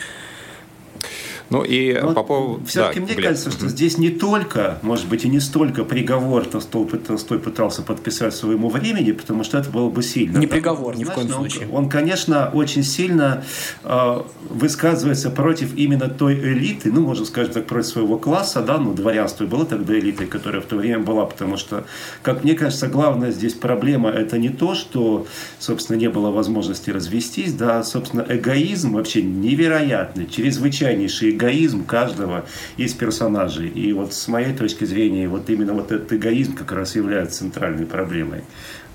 Ну 1.49 1.63
и 1.63 1.97
Но 2.01 2.13
по 2.13 2.23
поводу... 2.23 2.65
Все-таки 2.65 2.99
да, 2.99 3.05
мне 3.05 3.15
Глеб. 3.15 3.27
кажется, 3.27 3.51
что 3.51 3.67
здесь 3.67 3.97
не 3.97 4.09
только, 4.09 4.79
может 4.81 5.07
быть, 5.07 5.23
и 5.23 5.29
не 5.29 5.39
столько 5.39 5.83
приговор 5.83 6.45
Толстой, 6.45 6.85
Толстой 6.85 7.39
пытался 7.39 7.81
подписать 7.81 8.35
своему 8.35 8.69
времени, 8.69 9.11
потому 9.11 9.43
что 9.43 9.57
это 9.57 9.69
было 9.69 9.89
бы 9.89 10.03
сильно. 10.03 10.37
Не 10.37 10.47
приговор, 10.47 10.97
ни 10.97 11.03
в 11.03 11.11
коем 11.11 11.29
случае. 11.29 11.69
Он, 11.71 11.89
конечно, 11.89 12.51
очень 12.53 12.83
сильно 12.83 13.43
э, 13.83 14.21
высказывается 14.49 15.29
против 15.29 15.75
именно 15.75 16.09
той 16.09 16.35
элиты, 16.35 16.91
ну, 16.91 17.01
можно 17.01 17.25
сказать 17.25 17.53
так, 17.53 17.65
против 17.65 17.87
своего 17.87 18.17
класса, 18.17 18.61
да, 18.61 18.77
ну, 18.77 18.93
дворянство 18.93 19.45
было 19.45 19.65
тогда 19.65 19.97
элитой, 19.97 20.27
которая 20.27 20.61
в 20.61 20.65
то 20.65 20.75
время 20.75 20.99
была, 20.99 21.25
потому 21.25 21.57
что, 21.57 21.85
как 22.23 22.43
мне 22.43 22.55
кажется, 22.55 22.87
главная 22.87 23.31
здесь 23.31 23.53
проблема 23.53 24.09
это 24.09 24.37
не 24.37 24.49
то, 24.49 24.75
что, 24.75 25.27
собственно, 25.59 25.97
не 25.97 26.09
было 26.09 26.31
возможности 26.31 26.89
развестись, 26.89 27.53
да, 27.53 27.83
собственно, 27.83 28.25
эгоизм 28.27 28.93
вообще 28.93 29.21
невероятный, 29.21 30.27
чрезвычайнейший 30.27 31.36
эгоизм 31.37 31.85
каждого 31.85 32.45
из 32.75 32.93
персонажей. 32.93 33.69
И 33.69 33.93
вот 33.93 34.13
с 34.13 34.27
моей 34.27 34.53
точки 34.53 34.83
зрения, 34.83 35.29
вот 35.29 35.49
именно 35.49 35.73
вот 35.73 35.91
этот 35.91 36.11
эгоизм 36.11 36.55
как 36.55 36.71
раз 36.71 36.95
является 36.95 37.39
центральной 37.39 37.85
проблемой 37.85 38.43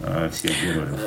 э, 0.01 0.29
всех 0.31 0.53
героев 0.63 0.99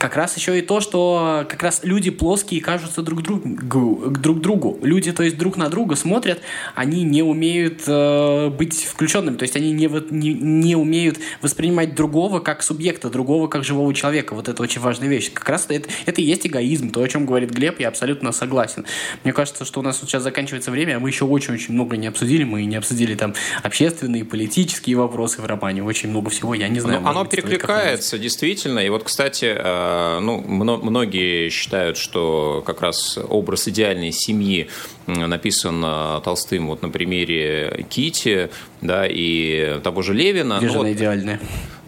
как 0.00 0.16
раз 0.16 0.34
еще 0.34 0.58
и 0.58 0.62
то, 0.62 0.80
что 0.80 1.44
как 1.46 1.62
раз 1.62 1.80
люди 1.82 2.10
плоские 2.10 2.62
кажутся 2.62 3.02
друг 3.02 3.22
другу, 3.22 4.08
друг 4.08 4.40
другу. 4.40 4.78
Люди, 4.80 5.12
то 5.12 5.22
есть 5.22 5.36
друг 5.36 5.58
на 5.58 5.68
друга 5.68 5.94
смотрят, 5.94 6.40
они 6.74 7.02
не 7.02 7.22
умеют 7.22 7.82
э, 7.86 8.48
быть 8.48 8.82
включенными, 8.82 9.36
то 9.36 9.42
есть 9.42 9.56
они 9.56 9.72
не, 9.72 9.90
не, 10.10 10.32
не 10.32 10.74
умеют 10.74 11.18
воспринимать 11.42 11.94
другого 11.94 12.40
как 12.40 12.62
субъекта, 12.62 13.10
другого 13.10 13.46
как 13.46 13.62
живого 13.62 13.92
человека. 13.92 14.34
Вот 14.34 14.48
это 14.48 14.62
очень 14.62 14.80
важная 14.80 15.06
вещь. 15.06 15.30
Как 15.34 15.46
раз 15.50 15.66
это, 15.68 15.90
это 16.06 16.22
и 16.22 16.24
есть 16.24 16.46
эгоизм, 16.46 16.92
то, 16.92 17.02
о 17.02 17.08
чем 17.08 17.26
говорит 17.26 17.50
Глеб, 17.50 17.78
я 17.78 17.88
абсолютно 17.88 18.32
согласен. 18.32 18.86
Мне 19.22 19.34
кажется, 19.34 19.66
что 19.66 19.80
у 19.80 19.82
нас 19.82 20.00
вот 20.00 20.08
сейчас 20.08 20.22
заканчивается 20.22 20.70
время, 20.70 20.96
а 20.96 20.98
мы 20.98 21.10
еще 21.10 21.26
очень-очень 21.26 21.74
много 21.74 21.98
не 21.98 22.06
обсудили. 22.06 22.44
Мы 22.44 22.64
не 22.64 22.76
обсудили 22.76 23.14
там 23.16 23.34
общественные, 23.62 24.24
политические 24.24 24.96
вопросы 24.96 25.42
в 25.42 25.44
романе, 25.44 25.84
очень 25.84 26.08
много 26.08 26.30
всего, 26.30 26.54
я 26.54 26.68
не 26.68 26.80
знаю. 26.80 27.02
Но 27.02 27.10
оно 27.10 27.26
перекликается, 27.26 28.18
действительно. 28.18 28.78
И 28.78 28.88
вот, 28.88 29.04
кстати, 29.04 29.54
э, 29.54 29.89
ну, 30.20 30.42
многие 30.46 31.48
считают, 31.50 31.96
что 31.96 32.62
как 32.66 32.80
раз 32.80 33.18
образ 33.28 33.68
идеальной 33.68 34.12
семьи 34.12 34.68
написан 35.06 35.82
э, 35.84 36.20
Толстым 36.24 36.68
вот 36.68 36.82
на 36.82 36.88
примере 36.88 37.86
Кити, 37.88 38.50
да, 38.80 39.06
и 39.06 39.80
того 39.82 40.02
же 40.02 40.14
Левина. 40.14 40.58
Где 40.58 40.68
ну, 40.68 40.74
вот, 40.74 40.86
идеальная? 40.88 41.40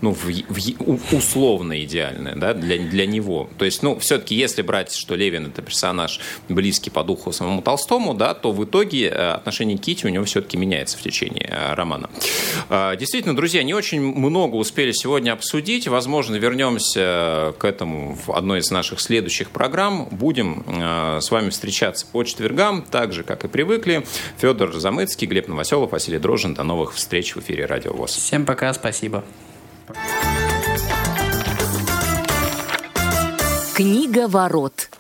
Ну, 0.03 0.13
в, 0.13 0.25
в, 0.25 1.15
условно 1.15 1.83
идеальная 1.83 2.35
да, 2.35 2.55
для, 2.55 2.79
для 2.79 3.07
него. 3.07 3.49
То 3.57 3.65
есть, 3.65 3.83
ну, 3.83 3.99
все-таки, 3.99 4.35
если 4.35 4.63
брать, 4.63 4.93
что 4.93 5.15
Левин 5.15 5.47
это 5.47 5.63
персонаж 5.63 6.21
близкий 6.49 6.91
по 6.91 7.05
духу 7.05 7.33
самому 7.33 7.63
Толстому, 7.63 8.13
да, 8.13 8.35
то 8.35 8.53
в 8.53 8.65
итоге 8.65 9.09
э, 9.09 9.31
отношение 9.31 9.79
Кити 9.79 10.05
у 10.05 10.09
него 10.09 10.25
все-таки 10.25 10.57
меняется 10.57 10.99
в 10.99 11.03
течение 11.03 11.49
э, 11.49 11.75
романа. 11.75 12.11
А, 12.69 12.97
действительно, 12.97 13.37
друзья, 13.37 13.63
не 13.63 13.75
очень 13.75 14.01
много 14.01 14.57
успели 14.57 14.93
сегодня 14.93 15.33
обсудить. 15.33 15.87
Возможно, 15.87 16.35
вернемся 16.35 17.55
к 17.59 17.65
этому 17.65 18.19
в 18.27 18.33
одной 18.33 18.59
из 18.59 18.71
наших 18.71 19.01
следующих 19.01 19.51
программ. 19.51 20.09
Будем 20.11 20.65
э, 20.67 21.21
с 21.21 21.31
вами 21.31 21.51
встречаться 21.51 22.07
по 22.11 22.25
четвергам, 22.25 22.83
так 22.83 23.13
же, 23.13 23.23
как 23.23 23.45
и 23.45 23.49
привыкли. 23.49 24.05
Федор 24.39 24.75
Замыцкий, 24.75 25.29
Глеб 25.29 25.47
Новоселов, 25.47 25.93
Василий 25.93 26.19
Дрожин. 26.19 26.55
До 26.55 26.65
новых 26.65 26.95
встреч 26.95 27.37
в 27.37 27.41
эфире 27.41 27.67
Радио 27.67 27.93
ВОЗ. 27.93 28.17
Всем 28.17 28.45
пока, 28.45 28.75
спасибо. 28.75 29.25
Книга 33.75 34.29
ворот. 34.29 34.91